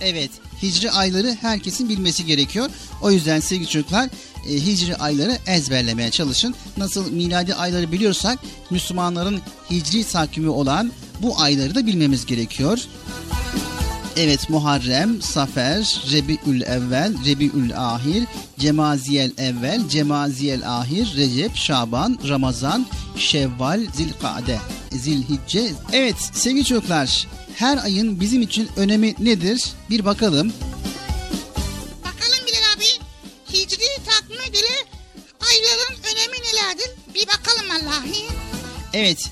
Evet 0.00 0.30
hicri 0.62 0.90
ayları 0.90 1.36
herkesin 1.40 1.88
bilmesi 1.88 2.26
gerekiyor. 2.26 2.70
O 3.02 3.10
yüzden 3.10 3.40
sevgili 3.40 3.68
çocuklar 3.68 4.08
e, 4.48 4.54
hicri 4.54 4.96
ayları 4.96 5.38
ezberlemeye 5.46 6.10
çalışın. 6.10 6.54
Nasıl 6.76 7.12
miladi 7.12 7.54
ayları 7.54 7.92
biliyorsak 7.92 8.38
Müslümanların 8.70 9.40
hicri 9.70 10.04
takvimi 10.04 10.48
olan 10.48 10.92
bu 11.22 11.40
ayları 11.40 11.74
da 11.74 11.86
bilmemiz 11.86 12.26
gerekiyor. 12.26 12.78
Evet 14.16 14.50
Muharrem, 14.50 15.22
Safer, 15.22 16.02
Rebiül 16.12 16.62
Evvel, 16.62 17.14
Rebiül 17.26 17.76
Ahir, 17.76 18.24
Cemaziyel 18.58 19.32
Evvel, 19.38 19.88
Cemaziyel 19.88 20.78
Ahir, 20.78 21.16
Recep, 21.16 21.56
Şaban, 21.56 22.18
Ramazan, 22.28 22.86
Şevval, 23.16 23.86
Zilkade, 23.94 24.58
Zilhicce. 24.92 25.72
Evet 25.92 26.16
sevgili 26.32 26.64
çocuklar 26.64 27.26
her 27.60 27.84
ayın 27.84 28.20
bizim 28.20 28.42
için 28.42 28.68
önemi 28.76 29.14
nedir? 29.18 29.64
Bir 29.90 30.04
bakalım. 30.04 30.52
Bakalım 32.04 32.46
Bilal 32.46 32.76
abi. 32.76 32.84
Hicri 33.52 34.04
takvime 34.06 34.46
göre 34.46 34.74
ayların 35.40 35.96
önemi 36.12 36.36
nelerdir? 36.36 36.90
Bir 37.14 37.26
bakalım 37.26 37.68
vallahi. 37.70 38.26
Evet 38.92 39.30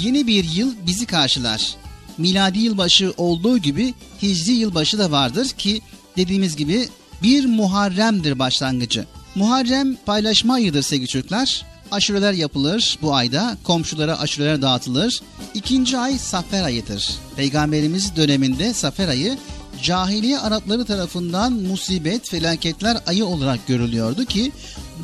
yeni 0.00 0.26
bir 0.26 0.44
yıl 0.44 0.74
bizi 0.86 1.06
karşılar. 1.06 1.74
Miladi 2.18 2.58
yılbaşı 2.58 3.14
olduğu 3.16 3.58
gibi 3.58 3.94
hicri 4.22 4.52
yılbaşı 4.52 4.98
da 4.98 5.10
vardır 5.10 5.48
ki 5.48 5.80
dediğimiz 6.16 6.56
gibi 6.56 6.88
bir 7.22 7.46
Muharrem'dir 7.46 8.38
başlangıcı. 8.38 9.06
Muharrem 9.34 9.96
paylaşma 10.06 10.54
ayıdır 10.54 10.82
sevgili 10.82 11.08
çocuklar. 11.08 11.66
Aşureler 11.90 12.32
yapılır 12.32 12.98
bu 13.02 13.14
ayda. 13.14 13.56
Komşulara 13.64 14.20
aşureler 14.20 14.62
dağıtılır. 14.62 15.20
İkinci 15.54 15.98
ay 15.98 16.18
Safer 16.18 16.62
ayıdır. 16.64 17.14
Peygamberimiz 17.36 18.16
döneminde 18.16 18.74
Safer 18.74 19.08
ayı 19.08 19.38
cahiliye 19.82 20.38
Arapları 20.38 20.84
tarafından 20.84 21.52
musibet, 21.52 22.28
felaketler 22.28 22.96
ayı 23.06 23.26
olarak 23.26 23.66
görülüyordu 23.66 24.24
ki 24.24 24.52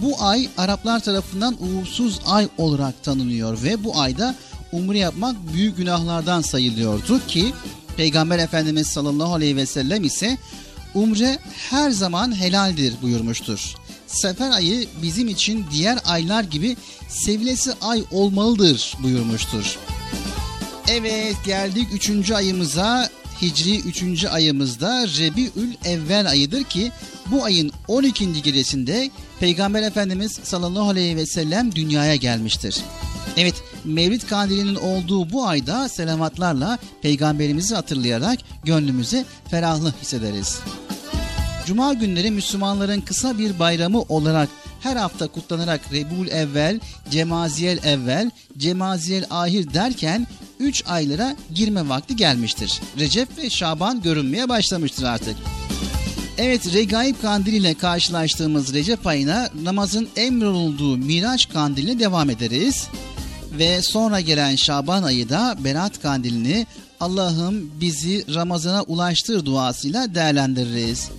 bu 0.02 0.22
ay 0.22 0.48
Araplar 0.58 1.00
tarafından 1.00 1.56
uğursuz 1.60 2.20
ay 2.26 2.48
olarak 2.58 3.02
tanınıyor 3.02 3.62
ve 3.62 3.84
bu 3.84 4.00
ayda 4.00 4.34
umre 4.72 4.98
yapmak 4.98 5.36
büyük 5.52 5.76
günahlardan 5.76 6.40
sayılıyordu 6.40 7.26
ki 7.26 7.52
Peygamber 7.96 8.38
Efendimiz 8.38 8.86
sallallahu 8.86 9.34
aleyhi 9.34 9.56
ve 9.56 9.66
sellem 9.66 10.04
ise 10.04 10.38
umre 10.94 11.38
her 11.70 11.90
zaman 11.90 12.40
helaldir 12.40 12.94
buyurmuştur. 13.02 13.74
Sefer 14.10 14.50
ayı 14.50 14.88
bizim 15.02 15.28
için 15.28 15.66
diğer 15.72 15.98
aylar 16.04 16.42
gibi 16.42 16.76
sevilesi 17.08 17.72
ay 17.80 18.04
olmalıdır 18.10 18.96
buyurmuştur. 19.02 19.78
Evet 20.88 21.36
geldik 21.46 21.88
üçüncü 21.92 22.34
ayımıza 22.34 23.10
Hicri 23.42 23.80
üçüncü 23.80 24.28
ayımızda 24.28 25.06
Rebiül 25.06 25.74
Evvel 25.84 26.30
ayıdır 26.30 26.64
ki 26.64 26.92
bu 27.26 27.44
ayın 27.44 27.72
12. 27.88 28.42
gecesinde 28.42 29.10
Peygamber 29.40 29.82
Efendimiz 29.82 30.40
sallallahu 30.42 30.88
aleyhi 30.88 31.16
ve 31.16 31.26
sellem 31.26 31.74
dünyaya 31.74 32.16
gelmiştir. 32.16 32.76
Evet 33.36 33.54
Mevlid 33.84 34.22
kandilinin 34.22 34.74
olduğu 34.74 35.32
bu 35.32 35.46
ayda 35.46 35.88
selavatlarla 35.88 36.78
peygamberimizi 37.02 37.74
hatırlayarak 37.74 38.38
gönlümüze 38.64 39.24
ferahlık 39.50 39.94
hissederiz. 40.02 40.60
Cuma 41.70 41.94
günleri 41.94 42.30
Müslümanların 42.30 43.00
kısa 43.00 43.38
bir 43.38 43.58
bayramı 43.58 44.02
olarak 44.02 44.48
her 44.80 44.96
hafta 44.96 45.26
kutlanarak 45.26 45.80
Rebul 45.92 46.28
Evvel, 46.28 46.80
Cemaziyel 47.10 47.78
Evvel, 47.84 48.30
Cemaziyel 48.58 49.24
Ahir 49.30 49.74
derken 49.74 50.26
3 50.58 50.84
aylara 50.86 51.36
girme 51.54 51.88
vakti 51.88 52.16
gelmiştir. 52.16 52.80
Recep 52.98 53.38
ve 53.38 53.50
Şaban 53.50 54.02
görünmeye 54.02 54.48
başlamıştır 54.48 55.04
artık. 55.04 55.36
Evet 56.38 56.74
Regaib 56.74 57.14
Kandili 57.22 57.56
ile 57.56 57.74
karşılaştığımız 57.74 58.74
Recep 58.74 59.06
ayına 59.06 59.48
namazın 59.62 60.08
emrolunduğu 60.16 60.96
Miraç 60.96 61.48
Kandili'ne 61.48 61.98
devam 61.98 62.30
ederiz. 62.30 62.88
Ve 63.58 63.82
sonra 63.82 64.20
gelen 64.20 64.56
Şaban 64.56 65.02
ayı 65.02 65.28
da 65.28 65.56
Berat 65.64 66.02
Kandilini 66.02 66.66
Allah'ım 67.00 67.70
bizi 67.80 68.34
Ramazan'a 68.34 68.82
ulaştır 68.82 69.44
duasıyla 69.44 70.14
değerlendiririz. 70.14 71.10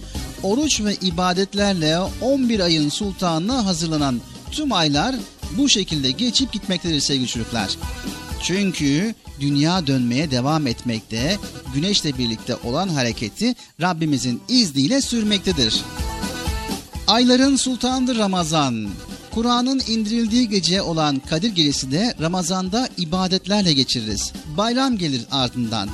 Oruç 0.44 0.82
ve 0.82 0.96
ibadetlerle 0.96 2.00
11 2.22 2.60
ayın 2.60 2.90
sultanına 2.90 3.66
hazırlanan 3.66 4.22
tüm 4.52 4.74
aylar 4.74 5.16
bu 5.58 5.70
şekilde 5.70 6.12
geçip 6.12 6.52
gitmektedir 6.52 7.00
sevgili 7.00 7.28
çocuklar. 7.28 7.78
Çünkü 8.44 9.16
dünya 9.40 9.88
dönmeye 9.88 10.32
devam 10.32 10.68
etmekte, 10.68 11.38
güneşle 11.74 12.18
birlikte 12.18 12.56
olan 12.56 12.90
hareketi 12.90 13.56
Rabbimizin 13.82 14.42
izniyle 14.48 15.02
sürmektedir. 15.02 15.82
Ayların 17.08 17.56
sultanıdır 17.56 18.18
Ramazan. 18.18 18.90
Kur'an'ın 19.32 19.82
indirildiği 19.88 20.50
gece 20.50 20.82
olan 20.82 21.22
Kadir 21.30 21.56
Gecesi 21.56 21.92
de 21.92 22.16
Ramazan'da 22.22 22.90
ibadetlerle 22.98 23.74
geçiririz. 23.74 24.34
Bayram 24.58 24.98
gelir 24.98 25.22
ardından. 25.32 25.90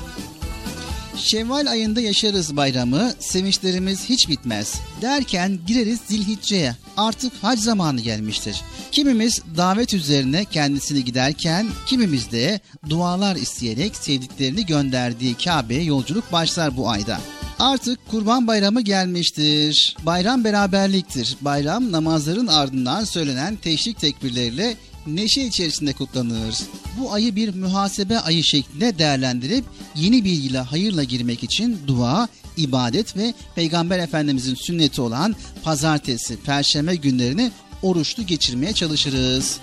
Şevval 1.18 1.68
ayında 1.68 2.02
yaşarız 2.02 2.58
bayramı, 2.58 3.12
sevinçlerimiz 3.20 4.10
hiç 4.10 4.30
bitmez. 4.30 4.76
Derken 5.02 5.60
gireriz 5.68 6.00
zilhicce'ye. 6.08 6.76
Artık 6.98 7.34
hac 7.42 7.60
zamanı 7.60 8.02
gelmiştir. 8.02 8.62
Kimimiz 8.92 9.42
davet 9.58 9.94
üzerine 9.94 10.46
kendisini 10.46 11.06
giderken, 11.06 11.68
kimimiz 11.86 12.32
de 12.32 12.60
dualar 12.90 13.36
isteyerek 13.36 13.96
sevdiklerini 13.96 14.66
gönderdiği 14.66 15.34
Kabe'ye 15.34 15.84
yolculuk 15.84 16.32
başlar 16.32 16.78
bu 16.78 16.90
ayda. 16.90 17.20
Artık 17.60 18.00
Kurban 18.08 18.48
Bayramı 18.48 18.82
gelmiştir. 18.82 19.96
Bayram 20.06 20.44
beraberliktir. 20.44 21.38
Bayram 21.42 21.92
namazların 21.92 22.48
ardından 22.48 23.04
söylenen 23.04 23.56
teşrik 23.56 24.00
tekbirleriyle 24.00 24.78
neşe 25.08 25.42
içerisinde 25.42 25.94
kutlanır. 25.94 26.56
Bu 27.00 27.14
ayı 27.14 27.36
bir 27.36 27.56
muhasebe 27.56 28.20
ayı 28.20 28.44
şeklinde 28.44 29.00
değerlendirip 29.00 29.66
yeni 29.96 30.24
bilgiyle 30.24 30.60
hayırla 30.60 31.04
girmek 31.04 31.44
için 31.44 31.80
dua, 31.88 32.28
ibadet 32.58 33.18
ve 33.18 33.34
Peygamber 33.56 34.00
Efendimizin 34.00 34.56
sünneti 34.56 35.02
olan 35.02 35.36
pazartesi, 35.64 36.38
perşembe 36.38 36.96
günlerini 36.96 37.52
oruçlu 37.82 38.26
geçirmeye 38.26 38.74
çalışırız. 38.74 39.60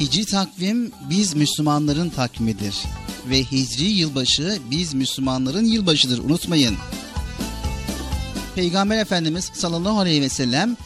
Hicri 0.00 0.24
takvim 0.24 0.92
biz 1.10 1.34
Müslümanların 1.34 2.10
takvimidir 2.10 2.74
ve 3.30 3.44
Hicri 3.44 3.84
yılbaşı 3.84 4.58
biz 4.70 4.94
Müslümanların 4.94 5.64
yılbaşıdır 5.64 6.18
unutmayın. 6.18 6.76
Peygamber 8.54 8.98
Efendimiz 8.98 9.50
sallallahu 9.54 9.98
aleyhi 9.98 10.22
ve 10.22 10.28
sellem 10.28 10.76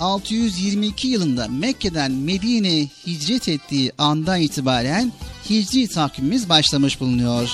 622 0.00 1.08
yılında 1.08 1.48
Mekke'den 1.48 2.12
Medine'ye 2.12 2.88
hicret 3.06 3.48
ettiği 3.48 3.92
andan 3.98 4.40
itibaren 4.40 5.12
Hicri 5.50 5.88
takvimimiz 5.88 6.48
başlamış 6.48 7.00
bulunuyor. 7.00 7.50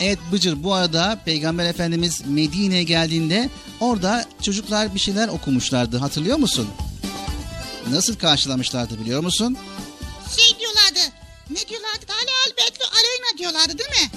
Evet 0.00 0.18
Bıcır 0.32 0.62
bu 0.64 0.74
arada 0.74 1.18
Peygamber 1.24 1.66
Efendimiz 1.66 2.22
Medine'ye 2.26 2.82
geldiğinde 2.82 3.50
orada 3.80 4.24
çocuklar 4.42 4.94
bir 4.94 4.98
şeyler 5.00 5.28
okumuşlardı 5.28 5.98
hatırlıyor 5.98 6.38
musun? 6.38 6.68
Nasıl 7.90 8.16
karşılamışlardı 8.16 9.00
biliyor 9.00 9.20
musun? 9.22 9.56
Şey 10.36 10.58
diyorlardı. 10.60 11.14
Ne 11.50 11.68
diyorlardı? 11.68 12.06
Talal 12.06 12.56
Bedru 12.56 12.84
Aleyna 12.92 13.38
diyorlardı 13.38 13.78
değil 13.78 13.90
mi? 13.90 14.10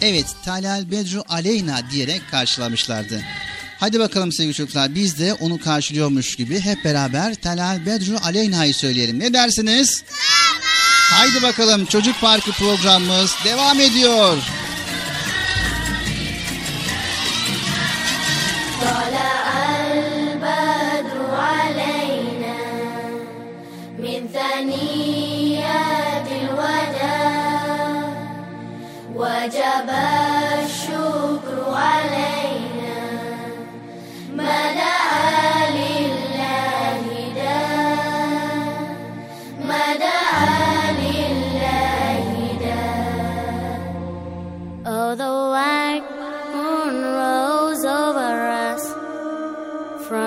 Evet 0.00 0.26
Talal 0.44 0.90
Bedru 0.90 1.24
Aleyna 1.28 1.90
diyerek 1.90 2.22
karşılamışlardı. 2.30 3.22
Hadi 3.79 3.99
bakalım 3.99 4.31
sevgili 4.31 4.53
çocuklar 4.53 4.95
biz 4.95 5.19
de 5.19 5.33
onu 5.33 5.59
karşılıyormuş 5.59 6.35
gibi 6.35 6.59
hep 6.59 6.85
beraber 6.85 7.35
Talal 7.35 7.85
Bedru 7.85 8.17
Aleyna'yı 8.23 8.73
söyleyelim. 8.73 9.19
Ne 9.19 9.33
dersiniz? 9.33 10.03
Tamam. 10.07 10.61
Haydi 11.11 11.41
bakalım 11.43 11.85
Çocuk 11.85 12.21
Parkı 12.21 12.51
programımız 12.51 13.35
devam 13.45 13.79
ediyor. 13.79 14.37
طلع 18.81 19.45
البدر 19.87 21.19
علينا 21.51 22.61
من 23.99 24.19
ثنيات 24.37 26.27
الوداع 26.41 28.03
وجب 29.15 29.89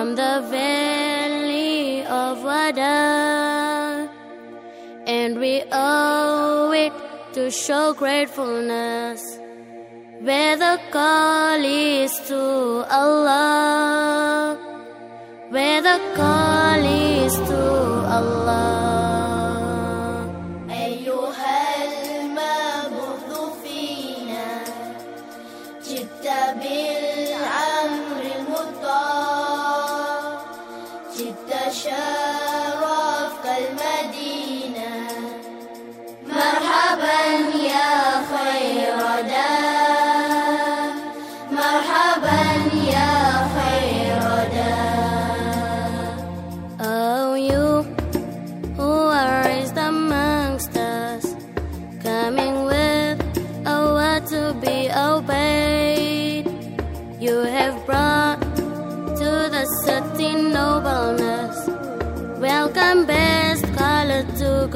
from 0.08 0.16
the 0.16 0.40
valley 0.48 2.02
of 2.06 2.42
Wada, 2.42 4.08
and 5.06 5.38
we 5.38 5.62
owe 5.70 6.72
it 6.72 6.94
to 7.34 7.50
show 7.50 7.92
gratefulness. 7.92 9.20
Where 10.20 10.56
the 10.56 10.80
call 10.90 11.62
is 11.62 12.18
to 12.28 12.40
Allah, 12.90 14.56
where 15.50 15.82
the 15.82 16.00
call 16.16 16.82
is 17.26 17.34
to 17.50 17.60
Allah. 18.18 19.17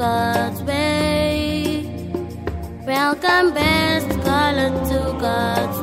God's 0.03 0.61
way. 0.63 1.85
Welcome, 2.85 3.53
best 3.53 4.09
color 4.27 4.71
to 4.89 4.99
God's 5.17 5.82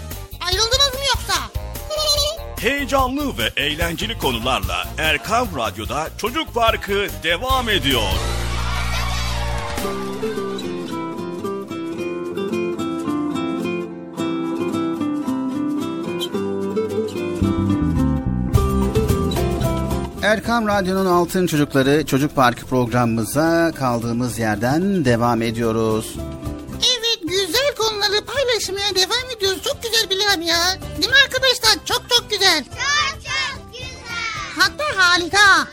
Heyecanlı 2.61 3.37
ve 3.37 3.61
eğlenceli 3.61 4.17
konularla 4.17 4.87
Erkam 4.97 5.47
Radyo'da 5.57 6.07
Çocuk 6.17 6.53
Parkı 6.53 7.07
devam 7.23 7.69
ediyor. 7.69 8.01
Erkam 20.23 20.67
Radyo'nun 20.67 21.05
Altın 21.05 21.47
Çocukları 21.47 22.05
Çocuk 22.05 22.35
Parkı 22.35 22.65
programımıza 22.65 23.71
kaldığımız 23.75 24.39
yerden 24.39 25.05
devam 25.05 25.41
ediyoruz. 25.41 26.15
Paylaşmaya 28.61 28.95
devam 28.95 29.29
ediyoruz. 29.37 29.61
Çok 29.63 29.83
güzel 29.83 30.09
Bilal 30.09 30.41
ya. 30.47 30.77
Değil 30.97 31.09
mi 31.09 31.15
arkadaşlar? 31.25 31.85
Çok 31.85 32.09
çok 32.09 32.29
güzel. 32.29 32.63
Çok 32.63 33.21
çok 33.23 33.73
güzel. 33.73 34.55
Hatta 34.57 34.83
harika. 34.95 35.67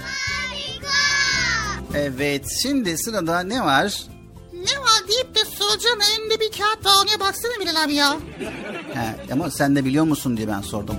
Evet 1.95 2.45
şimdi 2.62 2.99
sırada 2.99 3.41
ne 3.41 3.64
var? 3.64 4.03
Ne 4.53 4.80
var 4.80 5.09
deyip 5.09 5.34
de 5.34 5.45
soracağın 5.45 6.01
elinde 6.01 6.41
bir 6.41 6.53
kağıt 6.53 6.84
var 6.86 6.93
ona 7.05 7.20
baksana 7.20 7.61
Bilal 7.61 7.84
abi 7.84 7.95
ya. 7.95 8.16
He, 8.95 9.32
ama 9.32 9.51
sen 9.51 9.76
de 9.76 9.84
biliyor 9.84 10.05
musun 10.05 10.36
diye 10.36 10.49
ben 10.49 10.61
sordum. 10.61 10.97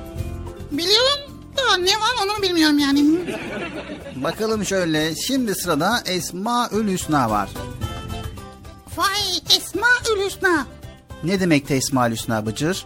Biliyorum 0.71 1.19
da 1.57 1.77
ne 1.77 1.93
var 1.93 2.11
onu 2.23 2.41
bilmiyorum 2.41 2.79
yani. 2.79 3.05
Bakalım 4.15 4.65
şöyle 4.65 5.15
şimdi 5.15 5.55
sırada 5.55 6.03
Esmaül 6.05 6.87
Hüsna 6.93 7.29
var. 7.29 7.49
Vay 8.97 9.57
Esma 9.57 9.87
Hüsna. 10.25 10.67
Ne 11.24 11.39
demekti 11.39 11.74
Esmaül 11.74 12.13
Hüsna 12.13 12.45
Bıcır? 12.45 12.86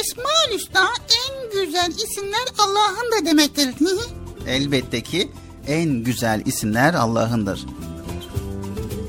Esma 0.00 0.54
Hüsna 0.54 0.88
en 1.28 1.50
güzel 1.52 1.90
isimler 1.90 2.46
Allah'ın 2.58 3.12
da 3.12 3.26
demektir. 3.26 3.74
Elbette 4.48 5.00
ki 5.00 5.30
en 5.66 5.90
güzel 5.90 6.42
isimler 6.46 6.94
Allah'ındır. 6.94 7.64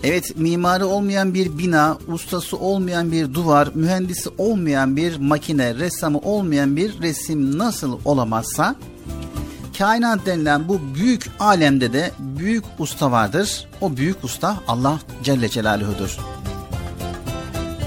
Evet 0.04 0.38
mimarı 0.38 0.88
olmayan 0.88 1.34
bir 1.34 1.58
bina, 1.58 1.98
ustası 2.08 2.58
olmayan 2.58 3.12
bir 3.12 3.34
duvar, 3.34 3.70
mühendisi 3.76 4.30
olmayan 4.38 4.96
bir 4.96 5.18
makine, 5.18 5.76
ressamı 5.76 6.20
olmayan 6.20 6.76
bir 6.76 7.02
resim 7.02 7.58
nasıl 7.58 8.00
olamazsa 8.06 8.76
kainat 9.78 10.26
denilen 10.26 10.68
bu 10.68 10.80
büyük 10.96 11.32
alemde 11.40 11.94
de 11.94 12.12
büyük 12.20 12.64
usta 12.80 13.12
vardır. 13.12 13.68
O 13.82 13.98
büyük 13.98 14.24
usta 14.24 14.58
Allah 14.68 15.00
Celle 15.24 15.50
Celaluhu'dur. 15.50 16.35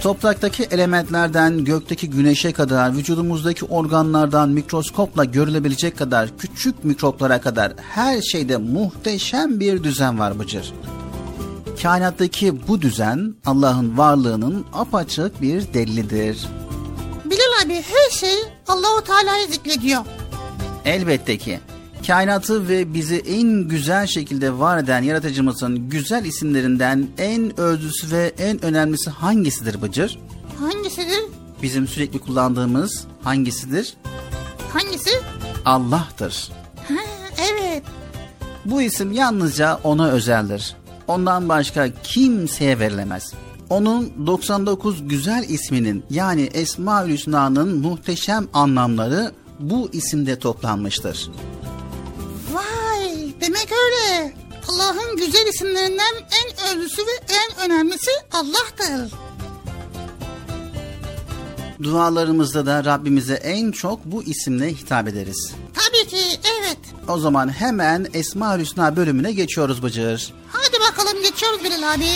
Topraktaki 0.02 0.62
elementlerden 0.62 1.64
gökteki 1.64 2.10
güneşe 2.10 2.52
kadar, 2.52 2.96
vücudumuzdaki 2.96 3.64
organlardan 3.64 4.48
mikroskopla 4.48 5.24
görülebilecek 5.24 5.98
kadar 5.98 6.38
küçük 6.38 6.84
mikroplara 6.84 7.40
kadar 7.40 7.72
her 7.94 8.22
şeyde 8.22 8.56
muhteşem 8.56 9.60
bir 9.60 9.82
düzen 9.82 10.18
var 10.18 10.38
Bıcır. 10.38 10.72
Kainattaki 11.82 12.68
bu 12.68 12.82
düzen 12.82 13.34
Allah'ın 13.46 13.98
varlığının 13.98 14.66
apaçık 14.72 15.42
bir 15.42 15.74
delilidir. 15.74 16.46
Bilal 17.24 17.66
abi 17.66 17.74
her 17.74 18.10
şey 18.10 18.38
Allahu 18.68 19.04
Teala'yı 19.04 19.46
zikrediyor. 19.46 20.00
Elbette 20.84 21.38
ki 21.38 21.60
kainatı 22.06 22.68
ve 22.68 22.94
bizi 22.94 23.16
en 23.16 23.68
güzel 23.68 24.06
şekilde 24.06 24.58
var 24.58 24.78
eden 24.78 25.02
yaratıcımızın 25.02 25.88
güzel 25.88 26.24
isimlerinden 26.24 27.08
en 27.18 27.60
özlüsü 27.60 28.10
ve 28.10 28.32
en 28.38 28.64
önemlisi 28.64 29.10
hangisidir 29.10 29.82
Bıcır? 29.82 30.18
Hangisidir? 30.60 31.24
Bizim 31.62 31.88
sürekli 31.88 32.18
kullandığımız 32.18 33.06
hangisidir? 33.22 33.94
Hangisi? 34.72 35.10
Allah'tır. 35.64 36.48
Ha, 36.88 36.94
evet. 37.50 37.82
Bu 38.64 38.82
isim 38.82 39.12
yalnızca 39.12 39.80
ona 39.84 40.08
özeldir. 40.08 40.76
Ondan 41.08 41.48
başka 41.48 41.88
kimseye 42.02 42.78
verilemez. 42.78 43.32
Onun 43.70 44.26
99 44.26 45.08
güzel 45.08 45.44
isminin 45.48 46.04
yani 46.10 46.42
Esma-ül 46.42 47.12
Hüsna'nın 47.12 47.78
muhteşem 47.78 48.48
anlamları 48.54 49.32
bu 49.60 49.88
isimde 49.92 50.38
toplanmıştır. 50.38 51.30
Vay 52.52 53.34
demek 53.40 53.68
öyle. 53.72 54.34
Allah'ın 54.68 55.16
güzel 55.16 55.46
isimlerinden 55.46 56.14
en 56.16 56.76
özlüsü 56.76 57.02
ve 57.02 57.10
en 57.28 57.70
önemlisi 57.70 58.10
Allah'tır. 58.32 59.12
Dualarımızda 61.82 62.66
da 62.66 62.84
Rabbimize 62.84 63.34
en 63.34 63.70
çok 63.72 64.04
bu 64.04 64.22
isimle 64.22 64.68
hitap 64.68 65.08
ederiz. 65.08 65.52
Tabii 65.74 66.08
ki 66.08 66.40
evet. 66.58 66.78
O 67.08 67.18
zaman 67.18 67.48
hemen 67.48 68.06
Esma 68.14 68.58
Hüsna 68.58 68.96
bölümüne 68.96 69.32
geçiyoruz 69.32 69.82
Bıcır. 69.82 70.32
Hadi 70.52 70.76
bakalım 70.90 71.22
geçiyoruz 71.22 71.64
Bilal 71.64 71.94
abi. 71.94 72.08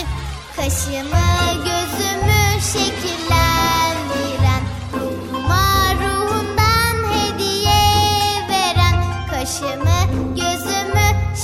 Kaşımı 0.57 1.55
gözümü 1.57 2.61
şekillendiren 2.73 4.63
Ruhuma 4.93 5.95
ruhundan 5.95 7.13
hediye 7.13 7.83
veren 8.49 9.27
Kaşımı 9.31 9.92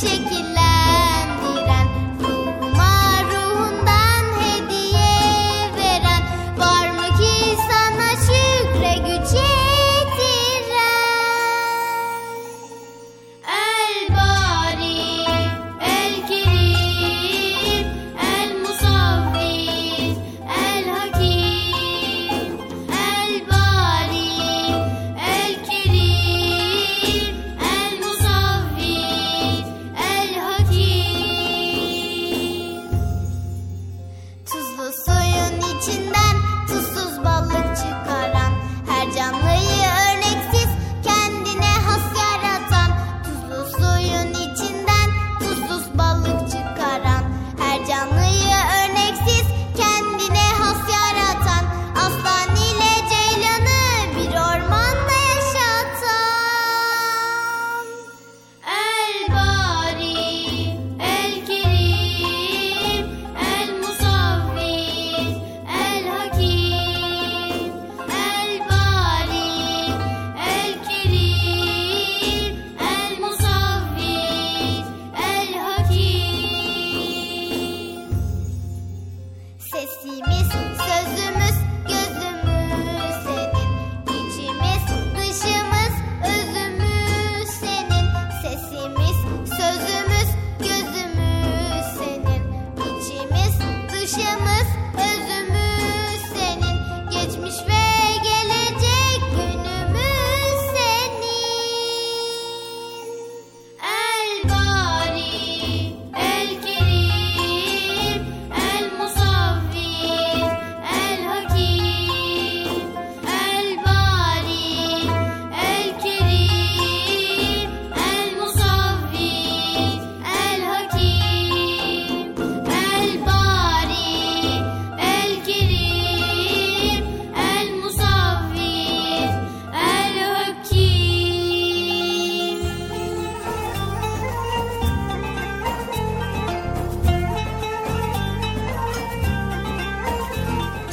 gözümü 0.01 0.38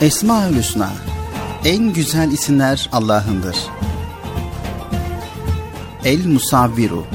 Esma-ül 0.06 0.58
Hüsna 0.58 0.94
En 1.64 1.94
güzel 1.94 2.32
isimler 2.32 2.90
Allah'ındır. 2.92 3.58
El 6.04 6.26
Musavviru 6.26 7.06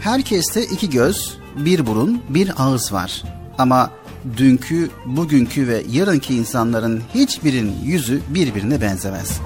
Herkeste 0.00 0.64
iki 0.64 0.90
göz, 0.90 1.38
bir 1.56 1.86
burun, 1.86 2.22
bir 2.28 2.52
ağız 2.56 2.92
var. 2.92 3.22
Ama 3.58 3.90
dünkü, 4.36 4.90
bugünkü 5.06 5.68
ve 5.68 5.82
yarınki 5.90 6.34
insanların 6.34 7.02
hiçbirinin 7.14 7.84
yüzü 7.84 8.20
birbirine 8.28 8.80
benzemez. 8.80 9.40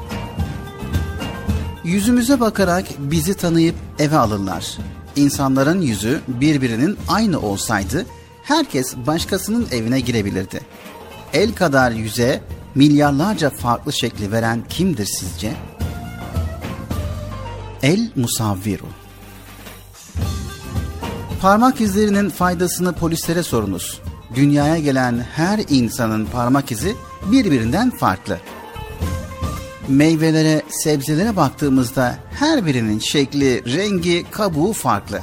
Yüzümüze 1.84 2.40
bakarak 2.40 2.84
bizi 2.98 3.34
tanıyıp 3.34 3.74
eve 3.98 4.16
alırlar. 4.16 4.78
İnsanların 5.16 5.80
yüzü 5.80 6.20
birbirinin 6.28 6.98
aynı 7.08 7.40
olsaydı 7.40 8.06
herkes 8.50 8.96
başkasının 8.96 9.68
evine 9.72 10.00
girebilirdi. 10.00 10.60
El 11.32 11.54
kadar 11.54 11.90
yüze 11.90 12.42
milyarlarca 12.74 13.50
farklı 13.50 13.92
şekli 13.92 14.32
veren 14.32 14.64
kimdir 14.68 15.06
sizce? 15.06 15.52
El 17.82 18.10
musavviru. 18.16 18.86
Parmak 21.40 21.80
izlerinin 21.80 22.30
faydasını 22.30 22.92
polislere 22.92 23.42
sorunuz. 23.42 24.00
Dünyaya 24.34 24.78
gelen 24.78 25.18
her 25.18 25.60
insanın 25.68 26.26
parmak 26.26 26.72
izi 26.72 26.96
birbirinden 27.32 27.90
farklı. 27.90 28.38
Meyvelere, 29.88 30.62
sebzelere 30.70 31.36
baktığımızda 31.36 32.16
her 32.38 32.66
birinin 32.66 32.98
şekli, 32.98 33.76
rengi, 33.76 34.26
kabuğu 34.30 34.72
farklı. 34.72 35.20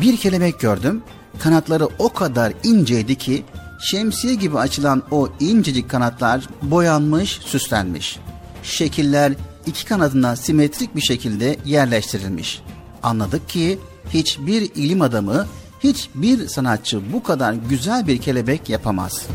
Bir 0.00 0.16
kelebek 0.16 0.60
gördüm. 0.60 1.02
Kanatları 1.42 1.88
o 1.98 2.12
kadar 2.12 2.52
inceydi 2.62 3.14
ki 3.14 3.44
şemsiye 3.80 4.34
gibi 4.34 4.58
açılan 4.58 5.02
o 5.10 5.28
incecik 5.40 5.90
kanatlar 5.90 6.48
boyanmış, 6.62 7.30
süslenmiş. 7.30 8.18
Şekiller 8.62 9.32
iki 9.66 9.84
kanadına 9.84 10.36
simetrik 10.36 10.96
bir 10.96 11.00
şekilde 11.00 11.56
yerleştirilmiş. 11.64 12.62
Anladık 13.02 13.48
ki 13.48 13.78
hiçbir 14.10 14.62
ilim 14.74 15.02
adamı, 15.02 15.46
hiçbir 15.80 16.48
sanatçı 16.48 17.12
bu 17.12 17.22
kadar 17.22 17.52
güzel 17.52 18.06
bir 18.06 18.18
kelebek 18.18 18.68
yapamaz. 18.68 19.26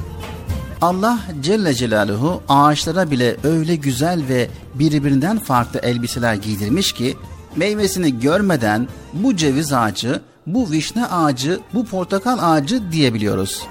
Allah 0.82 1.20
Celle 1.42 1.74
Celaluhu 1.74 2.42
ağaçlara 2.50 3.12
bile 3.12 3.38
öyle 3.44 3.76
güzel 3.76 4.22
ve 4.30 4.50
birbirinden 4.76 5.40
farklı 5.40 5.80
elbiseler 5.80 6.36
giydirmiş 6.36 6.92
ki 6.92 7.18
meyvesini 7.56 8.20
görmeden 8.20 8.88
bu 9.14 9.36
ceviz 9.36 9.74
ağacı, 9.74 10.22
bu 10.48 10.72
vişne 10.72 11.06
ağacı, 11.06 11.60
bu 11.74 11.86
portakal 11.86 12.38
ağacı 12.42 12.92
diyebiliyoruz. 12.92 13.64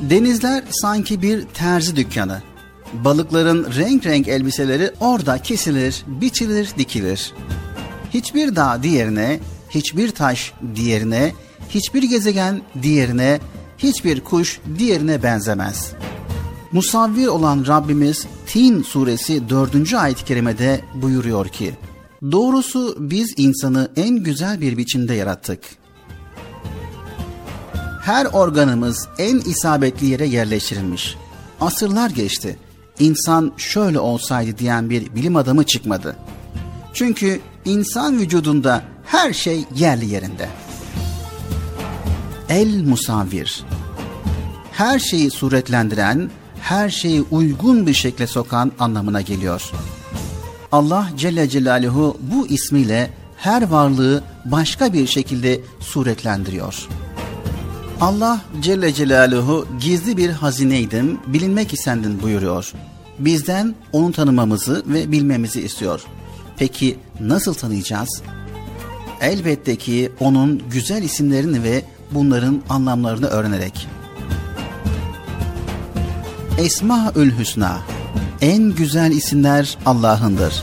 Denizler 0.00 0.64
sanki 0.70 1.22
bir 1.22 1.44
terzi 1.44 1.96
dükkanı. 1.96 2.42
Balıkların 2.92 3.72
renk 3.76 4.06
renk 4.06 4.28
elbiseleri 4.28 4.90
orada 5.00 5.38
kesilir, 5.38 6.04
biçilir, 6.06 6.68
dikilir. 6.78 7.32
Hiçbir 8.14 8.56
dağ 8.56 8.82
diğerine, 8.82 9.40
hiçbir 9.70 10.10
taş 10.10 10.52
diğerine, 10.74 11.32
hiçbir 11.68 12.02
gezegen 12.02 12.62
diğerine, 12.82 13.40
hiçbir 13.78 14.20
kuş 14.20 14.60
diğerine 14.78 15.22
benzemez. 15.22 15.92
Musavvir 16.72 17.26
olan 17.26 17.64
Rabbimiz 17.68 18.26
Tin 18.46 18.82
suresi 18.82 19.48
4. 19.48 19.94
ayet-i 19.94 20.24
kerimede 20.24 20.80
buyuruyor 20.94 21.48
ki, 21.48 21.74
Doğrusu 22.30 22.96
biz 23.00 23.34
insanı 23.36 23.88
en 23.96 24.16
güzel 24.16 24.60
bir 24.60 24.76
biçimde 24.76 25.14
yarattık. 25.14 25.60
Her 28.02 28.26
organımız 28.26 29.08
en 29.18 29.38
isabetli 29.38 30.06
yere 30.06 30.26
yerleştirilmiş. 30.26 31.16
Asırlar 31.60 32.10
geçti. 32.10 32.58
İnsan 32.98 33.52
şöyle 33.56 33.98
olsaydı 33.98 34.58
diyen 34.58 34.90
bir 34.90 35.14
bilim 35.14 35.36
adamı 35.36 35.64
çıkmadı. 35.66 36.16
Çünkü 36.94 37.40
insan 37.64 38.18
vücudunda 38.18 38.82
her 39.04 39.32
şey 39.32 39.64
yerli 39.74 40.06
yerinde. 40.06 40.48
El 42.48 42.84
musavvir. 42.84 43.64
her 44.72 44.98
şeyi 44.98 45.30
suretlendiren, 45.30 46.30
her 46.60 46.90
şeyi 46.90 47.22
uygun 47.30 47.86
bir 47.86 47.94
şekle 47.94 48.26
sokan 48.26 48.72
anlamına 48.78 49.20
geliyor. 49.20 49.72
Allah 50.72 51.08
Celle 51.16 51.48
Celaluhu 51.48 52.18
bu 52.20 52.46
ismiyle 52.46 53.10
her 53.36 53.62
varlığı 53.62 54.22
başka 54.44 54.92
bir 54.92 55.06
şekilde 55.06 55.60
suretlendiriyor. 55.80 56.88
Allah 58.00 58.40
Celle 58.60 58.92
Celaluhu 58.92 59.66
gizli 59.80 60.16
bir 60.16 60.30
hazineydim, 60.30 61.20
bilinmek 61.26 61.72
istendin 61.72 62.22
buyuruyor. 62.22 62.72
Bizden 63.18 63.74
onu 63.92 64.12
tanımamızı 64.12 64.82
ve 64.86 65.12
bilmemizi 65.12 65.60
istiyor. 65.60 66.04
Peki 66.56 66.98
nasıl 67.20 67.54
tanıyacağız? 67.54 68.22
Elbette 69.20 69.76
ki 69.76 70.12
onun 70.20 70.62
güzel 70.70 71.02
isimlerini 71.02 71.62
ve 71.62 71.84
bunların 72.10 72.62
anlamlarını 72.68 73.26
öğrenerek. 73.26 73.88
Esmaül 76.58 77.38
Hüsna 77.38 77.78
En 78.42 78.74
güzel 78.74 79.10
isimler 79.12 79.78
Allah'ındır. 79.86 80.62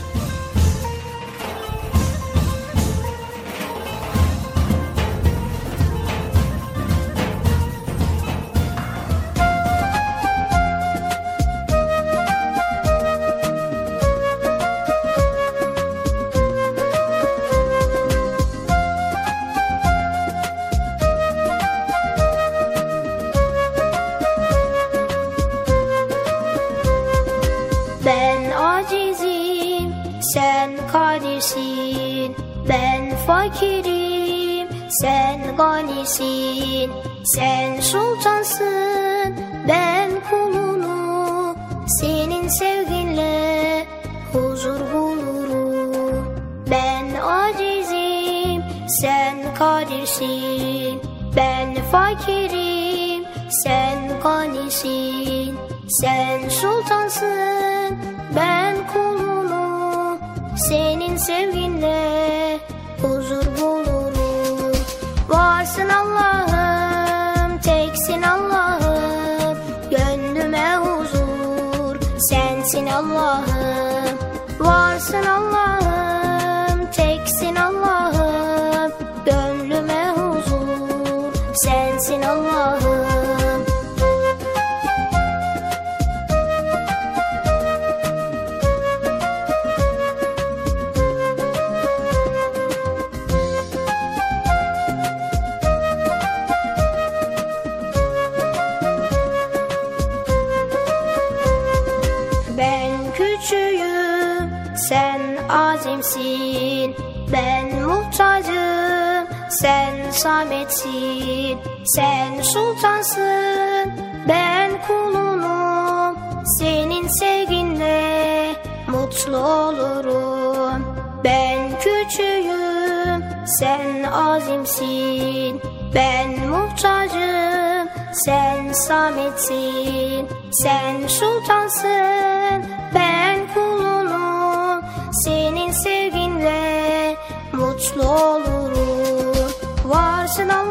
Sametsin. 129.30 130.28
Sen 130.50 131.08
sultansın, 131.08 132.64
ben 132.94 133.54
kulunum. 133.54 134.84
Senin 135.24 135.72
sevginle 135.72 137.16
mutlu 137.52 138.02
olurum. 138.02 139.50
Varsın 139.84 140.48
Allah'ım, 140.48 140.69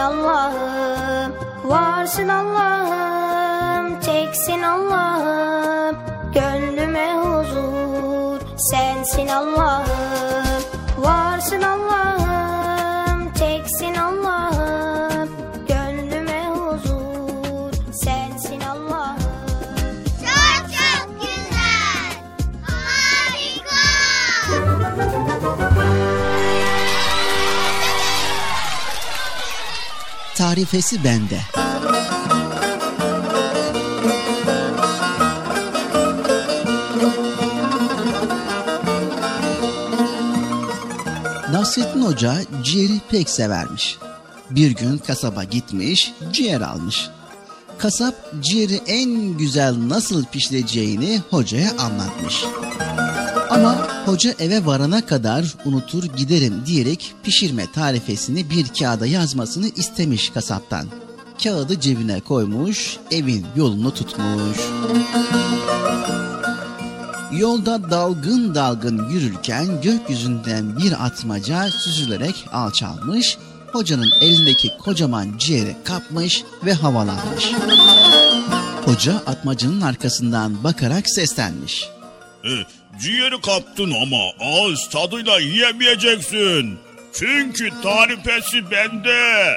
Allah'ım. 0.00 1.34
Varsın 1.64 2.28
Allah'ım, 2.28 4.00
teksin 4.00 4.62
Allah'ım. 4.62 5.96
Gönlüme 6.34 7.14
huzur, 7.14 8.40
sensin 8.56 9.28
Allah'ım. 9.28 9.89
Tarifesi 30.60 31.04
bende. 31.04 31.40
Nasrettin 41.52 42.02
Hoca 42.02 42.34
ciğeri 42.64 43.00
pek 43.10 43.30
severmiş. 43.30 43.98
Bir 44.50 44.70
gün 44.70 44.98
kasaba 44.98 45.44
gitmiş, 45.44 46.12
ciğer 46.32 46.60
almış. 46.60 47.08
Kasap 47.78 48.14
ciğeri 48.40 48.80
en 48.86 49.38
güzel 49.38 49.74
nasıl 49.88 50.24
pişireceğini 50.24 51.20
hocaya 51.30 51.70
anlatmış. 51.78 52.44
Ama 53.50 53.99
hoca 54.06 54.34
eve 54.38 54.66
varana 54.66 55.06
kadar 55.06 55.54
unutur 55.64 56.04
giderim 56.04 56.54
diyerek 56.66 57.14
pişirme 57.22 57.72
tarifesini 57.72 58.50
bir 58.50 58.68
kağıda 58.68 59.06
yazmasını 59.06 59.68
istemiş 59.68 60.30
kasaptan. 60.30 60.86
Kağıdı 61.42 61.80
cebine 61.80 62.20
koymuş, 62.20 62.96
evin 63.10 63.46
yolunu 63.56 63.94
tutmuş. 63.94 64.58
Yolda 67.32 67.90
dalgın 67.90 68.54
dalgın 68.54 69.10
yürürken 69.10 69.82
gökyüzünden 69.82 70.78
bir 70.78 71.04
atmaca 71.06 71.70
süzülerek 71.70 72.44
alçalmış, 72.52 73.38
hocanın 73.72 74.10
elindeki 74.20 74.68
kocaman 74.78 75.28
ciğeri 75.38 75.76
kapmış 75.84 76.44
ve 76.64 76.72
havalanmış. 76.72 77.52
Hoca 78.84 79.14
atmacanın 79.14 79.80
arkasından 79.80 80.64
bakarak 80.64 81.10
seslenmiş. 81.10 81.88
Ciğeri 82.98 83.40
kaptın 83.40 83.90
ama 84.02 84.30
ağız 84.40 84.88
tadıyla 84.88 85.40
yiyemeyeceksin. 85.40 86.78
Çünkü 87.12 87.70
tarifesi 87.82 88.70
bende. 88.70 89.56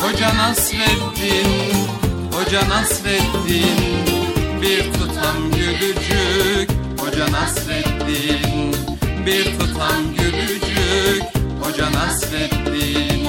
Hoca 0.00 0.34
Nasreddin 0.34 1.72
Hoca 2.32 2.68
Nasreddin 2.68 3.78
Bir 4.62 4.92
tutam 4.92 5.50
gülücük. 5.50 6.70
Hoca 7.00 7.32
Nasreddin 7.32 8.76
Bir 9.26 9.44
tutam 9.44 10.14
gülücük. 10.18 11.22
Hoca 11.62 11.92
Nasreddin 11.92 13.28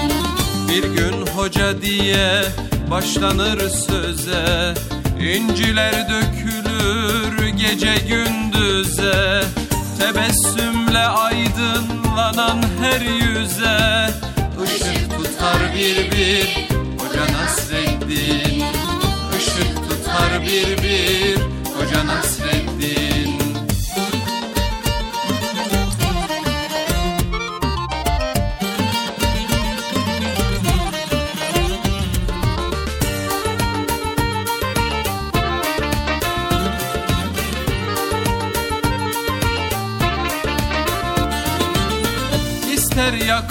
Bir 0.70 0.84
gün 0.84 1.28
hoca 1.36 1.82
diye 1.82 2.44
başlanır 2.92 3.70
söze. 3.70 4.74
İnciler 5.20 5.94
dökülür 6.10 7.48
gece 7.48 7.96
gündüze. 8.08 9.44
Tebessümle 10.00 11.08
aydınlanan 11.08 12.62
her 12.82 13.02
yüze. 13.02 14.10
Işık 14.66 15.09
tutar 15.40 15.74
bir 15.76 16.12
bir 16.12 16.68
Hoca 17.00 17.34
Nasreddin. 17.34 18.64
Işık 19.40 19.90
tutar 19.90 20.42
bir 20.42 20.84
bir 20.84 21.38
Hoca 21.74 22.08
Nasreddin. 22.08 23.40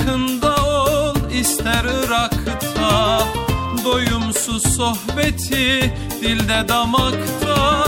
Ol 0.09 0.28
ister 1.69 1.85
Irak'ta. 1.85 3.27
Doyumsuz 3.85 4.77
sohbeti 4.77 5.93
dilde 6.23 6.69
damakta. 6.69 7.87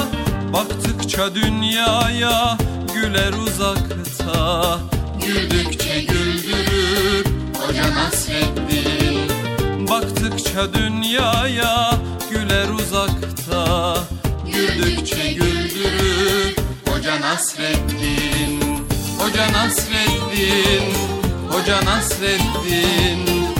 Baktıkça 0.53 1.35
dünyaya 1.35 2.59
güler 2.95 3.33
uzakta. 3.33 4.79
Güldükçe 5.27 6.01
güldürür 6.01 7.25
Hoca 7.61 7.95
Nasreddin. 7.95 9.31
Baktıkça 9.91 10.75
dünyaya 10.75 11.91
güler 12.31 12.69
uzakta. 12.69 13.97
Güldükçe 14.47 15.33
güldürür 15.33 16.57
Hoca 16.89 17.21
Nasreddin. 17.21 18.61
Hoca 19.19 19.53
Nasreddin 19.53 20.95
Hoca 21.51 21.85
Nasreddin 21.85 23.60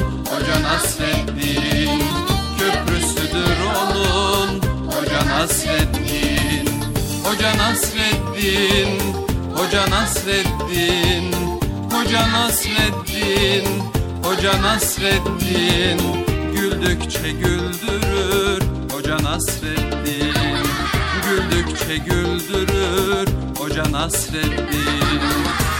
Hoca 0.31 0.59
Nasreddin 0.61 2.01
Köprüsüdür 2.59 3.57
onun 3.81 4.61
Hoca 4.87 5.25
Nasreddin 5.25 6.69
Hoca 7.23 7.57
Nasreddin 7.57 8.99
Hoca 9.55 9.89
Nasreddin 9.89 11.33
Hoca 11.91 12.27
Nasreddin 12.31 13.65
Hoca 14.23 14.61
Nasreddin 14.61 15.99
Güldükçe 16.55 17.31
güldürür 17.31 18.61
Hoca 18.91 19.17
Nasreddin 19.23 20.33
Güldükçe 21.25 21.97
güldürür 21.97 23.27
Hoca 23.57 23.91
Nasreddin 23.91 25.21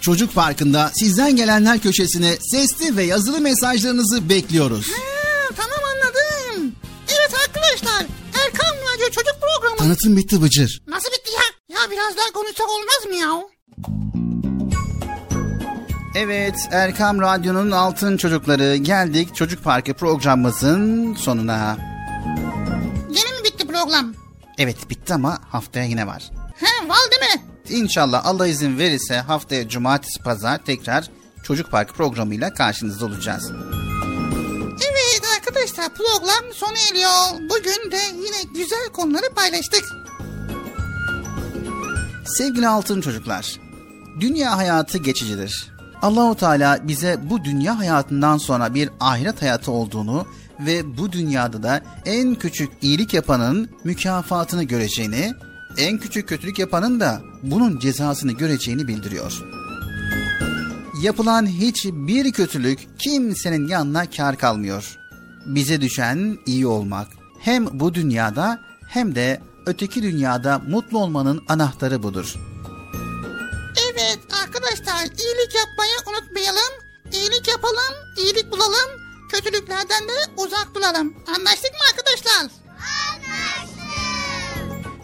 Çocuk 0.00 0.34
Parkı'nda 0.34 0.90
sizden 0.94 1.36
gelenler 1.36 1.78
köşesine 1.78 2.36
sesli 2.50 2.96
ve 2.96 3.02
yazılı 3.04 3.40
mesajlarınızı 3.40 4.28
bekliyoruz. 4.28 4.86
Ha, 4.90 5.54
tamam 5.56 5.78
anladım. 5.94 6.72
Evet 7.08 7.34
arkadaşlar 7.46 8.06
Erkan 8.44 8.76
Radyo 8.76 9.06
Çocuk 9.10 9.34
Programı. 9.40 9.76
Tanıtım 9.76 10.16
bitti 10.16 10.42
Bıcır. 10.42 10.82
Nasıl 10.88 11.08
bitti 11.08 11.30
ya? 11.32 11.76
Ya 11.80 11.90
biraz 11.90 12.16
daha 12.16 12.32
konuşsak 12.32 12.66
olmaz 12.70 13.06
mı 13.08 13.14
ya? 13.14 13.42
Evet 16.14 16.54
Erkam 16.70 17.20
Radyo'nun 17.20 17.70
Altın 17.70 18.16
Çocukları 18.16 18.76
geldik 18.76 19.34
Çocuk 19.36 19.64
Parkı 19.64 19.94
programımızın 19.94 21.14
sonuna. 21.14 21.76
Yine 23.10 23.38
mi 23.38 23.44
bitti 23.44 23.66
program? 23.66 24.14
Evet 24.58 24.90
bitti 24.90 25.14
ama 25.14 25.38
haftaya 25.50 25.84
yine 25.84 26.06
var. 26.06 26.30
He 26.56 26.88
var 26.88 26.98
değil 27.10 27.34
mi? 27.34 27.42
İnşallah 27.70 28.26
Allah 28.26 28.46
izin 28.46 28.78
verirse 28.78 29.16
haftaya 29.16 29.68
cumartesi 29.68 30.22
pazar 30.22 30.58
tekrar 30.58 31.10
Çocuk 31.42 31.70
Parkı 31.70 31.94
programıyla 31.94 32.54
karşınızda 32.54 33.06
olacağız. 33.06 33.52
Evet 34.90 35.22
arkadaşlar 35.36 35.94
program 35.94 36.54
sona 36.54 36.78
eriyor. 36.90 37.48
Bugün 37.50 37.90
de 37.90 38.00
yine 38.16 38.52
güzel 38.54 38.88
konuları 38.92 39.34
paylaştık. 39.34 39.84
Sevgili 42.26 42.68
altın 42.68 43.00
çocuklar, 43.00 43.56
dünya 44.20 44.56
hayatı 44.56 44.98
geçicidir. 44.98 45.68
Allahu 46.02 46.36
Teala 46.36 46.88
bize 46.88 47.18
bu 47.30 47.44
dünya 47.44 47.78
hayatından 47.78 48.38
sonra 48.38 48.74
bir 48.74 48.90
ahiret 49.00 49.42
hayatı 49.42 49.72
olduğunu 49.72 50.26
ve 50.60 50.96
bu 50.96 51.12
dünyada 51.12 51.62
da 51.62 51.82
en 52.06 52.34
küçük 52.34 52.70
iyilik 52.82 53.14
yapanın 53.14 53.70
mükafatını 53.84 54.62
göreceğini, 54.62 55.32
en 55.78 55.98
küçük 55.98 56.28
kötülük 56.28 56.58
yapanın 56.58 57.00
da 57.00 57.20
bunun 57.42 57.78
cezasını 57.78 58.32
göreceğini 58.32 58.88
bildiriyor. 58.88 59.42
Yapılan 61.02 61.46
hiçbir 61.46 62.32
kötülük 62.32 62.78
kimsenin 62.98 63.68
yanına 63.68 64.10
kar 64.10 64.38
kalmıyor. 64.38 64.98
Bize 65.46 65.80
düşen 65.80 66.38
iyi 66.46 66.66
olmak. 66.66 67.08
Hem 67.40 67.80
bu 67.80 67.94
dünyada 67.94 68.60
hem 68.88 69.14
de 69.14 69.40
öteki 69.66 70.02
dünyada 70.02 70.58
mutlu 70.58 70.98
olmanın 70.98 71.44
anahtarı 71.48 72.02
budur. 72.02 72.34
Evet 73.92 74.18
arkadaşlar 74.42 75.02
iyilik 75.02 75.54
yapmayı 75.54 75.96
unutmayalım. 76.06 76.72
İyilik 77.12 77.48
yapalım, 77.48 77.94
iyilik 78.18 78.50
bulalım. 78.50 78.90
Kötülüklerden 79.32 80.08
de 80.08 80.14
uzak 80.36 80.74
duralım. 80.74 81.14
Anlaştık 81.36 81.72
mı 81.72 81.78
arkadaşlar? 81.92 82.50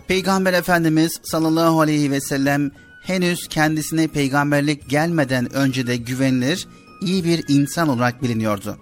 Peygamber 0.08 0.52
Efendimiz 0.52 1.20
sallallahu 1.22 1.80
aleyhi 1.80 2.10
ve 2.10 2.20
sellem 2.20 2.70
henüz 3.02 3.48
kendisine 3.48 4.06
peygamberlik 4.06 4.88
gelmeden 4.88 5.54
önce 5.54 5.86
de 5.86 5.96
güvenilir, 5.96 6.68
iyi 7.00 7.24
bir 7.24 7.44
insan 7.48 7.88
olarak 7.88 8.22
biliniyordu. 8.22 8.78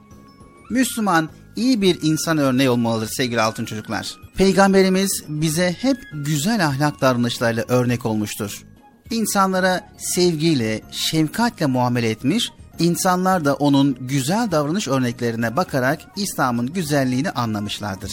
Müslüman 0.70 1.28
iyi 1.57 1.82
bir 1.82 1.99
insan 2.03 2.39
örneği 2.39 2.70
olmalıdır 2.70 3.11
sevgili 3.16 3.40
altın 3.40 3.65
çocuklar. 3.65 4.16
Peygamberimiz 4.36 5.24
bize 5.28 5.77
hep 5.81 5.97
güzel 6.12 6.66
ahlak 6.66 7.01
davranışlarıyla 7.01 7.65
örnek 7.69 8.07
olmuştur. 8.07 8.62
İnsanlara 9.11 9.93
sevgiyle, 9.99 10.81
şefkatle 10.90 11.66
muamele 11.66 12.11
etmiş, 12.11 12.51
insanlar 12.78 13.44
da 13.44 13.55
onun 13.55 13.97
güzel 14.01 14.51
davranış 14.51 14.89
örneklerine 14.89 15.57
bakarak 15.57 16.01
İslam'ın 16.16 16.66
güzelliğini 16.66 17.31
anlamışlardır. 17.31 18.12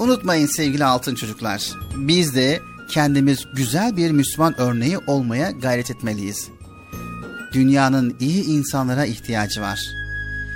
Unutmayın 0.00 0.46
sevgili 0.46 0.84
altın 0.84 1.14
çocuklar. 1.14 1.70
Biz 1.96 2.34
de 2.34 2.60
kendimiz 2.90 3.46
güzel 3.54 3.96
bir 3.96 4.10
Müslüman 4.10 4.60
örneği 4.60 4.98
olmaya 4.98 5.50
gayret 5.50 5.90
etmeliyiz. 5.90 6.48
Dünyanın 7.52 8.16
iyi 8.20 8.44
insanlara 8.44 9.04
ihtiyacı 9.04 9.60
var. 9.60 9.80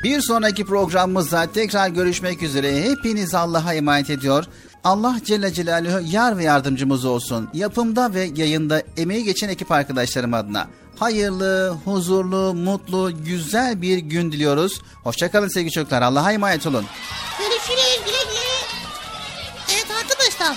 Bir 0.04 0.20
sonraki 0.20 0.64
programımızda 0.64 1.52
tekrar 1.52 1.88
görüşmek 1.88 2.42
üzere. 2.42 2.82
Hepiniz 2.82 3.34
Allah'a 3.34 3.74
emanet 3.74 4.10
ediyor. 4.10 4.44
Allah 4.84 5.16
Celle 5.24 5.52
Celaluhu 5.52 6.00
yar 6.10 6.38
ve 6.38 6.44
yardımcımız 6.44 7.04
olsun. 7.04 7.48
Yapımda 7.54 8.14
ve 8.14 8.30
yayında 8.36 8.82
emeği 8.96 9.24
geçen 9.24 9.48
ekip 9.48 9.72
arkadaşlarım 9.72 10.34
adına. 10.34 10.68
Hayırlı, 10.98 11.76
huzurlu, 11.84 12.54
mutlu, 12.54 13.24
güzel 13.24 13.82
bir 13.82 13.98
gün 13.98 14.32
diliyoruz. 14.32 14.80
Hoşçakalın 15.02 15.48
sevgili 15.48 15.72
çocuklar. 15.72 16.02
Allah'a 16.02 16.32
emanet 16.32 16.66
olun. 16.66 16.84
Görüşürüz 17.38 18.00
güle 18.04 18.32
güle. 18.32 18.43
Arkadaşlar. 20.44 20.56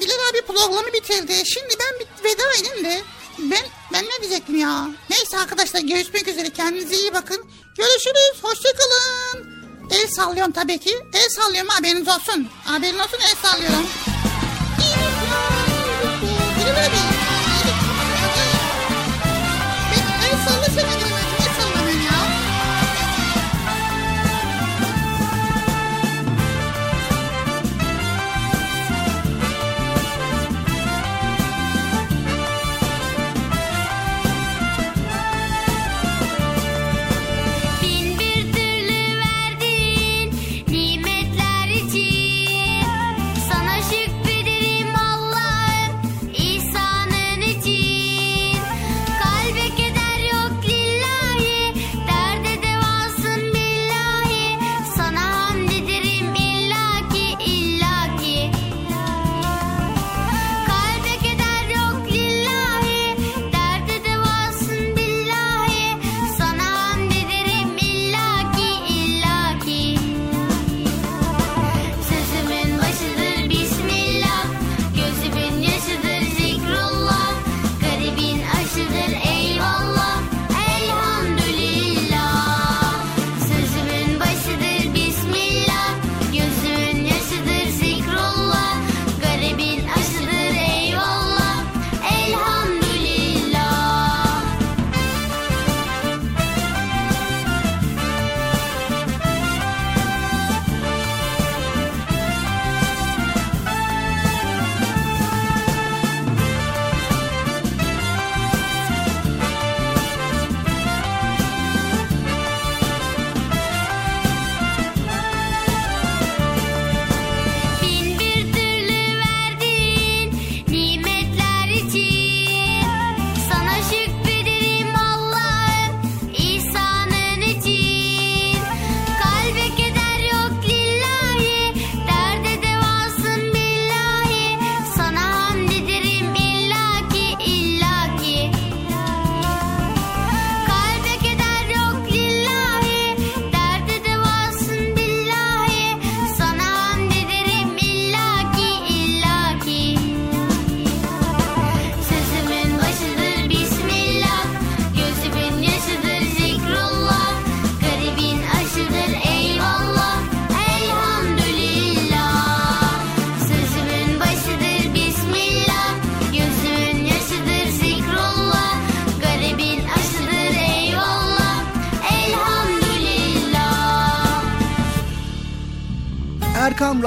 Bilal 0.00 0.30
abi 0.30 0.46
programı 0.46 0.92
bitirdi. 0.92 1.32
Şimdi 1.46 1.74
ben 1.80 2.00
bir 2.00 2.24
veda 2.24 2.52
edeyim 2.60 2.84
de. 2.84 3.02
Ben, 3.38 3.64
ben 3.92 4.04
ne 4.04 4.22
diyecektim 4.22 4.58
ya? 4.58 4.86
Neyse 5.10 5.38
arkadaşlar 5.38 5.80
görüşmek 5.80 6.28
üzere. 6.28 6.50
Kendinize 6.50 6.96
iyi 6.96 7.14
bakın. 7.14 7.50
Görüşürüz. 7.76 8.42
Hoşçakalın. 8.42 9.50
El 9.90 10.08
sallıyorum 10.08 10.52
tabii 10.52 10.78
ki. 10.78 10.96
El 11.12 11.28
sallıyorum 11.28 11.68
haberiniz 11.68 12.08
olsun. 12.08 12.48
Haberin 12.64 12.98
olsun 12.98 13.18
el 13.20 13.36
sallıyorum. 13.42 13.86
Bilal 16.58 16.86
abi. 16.86 17.19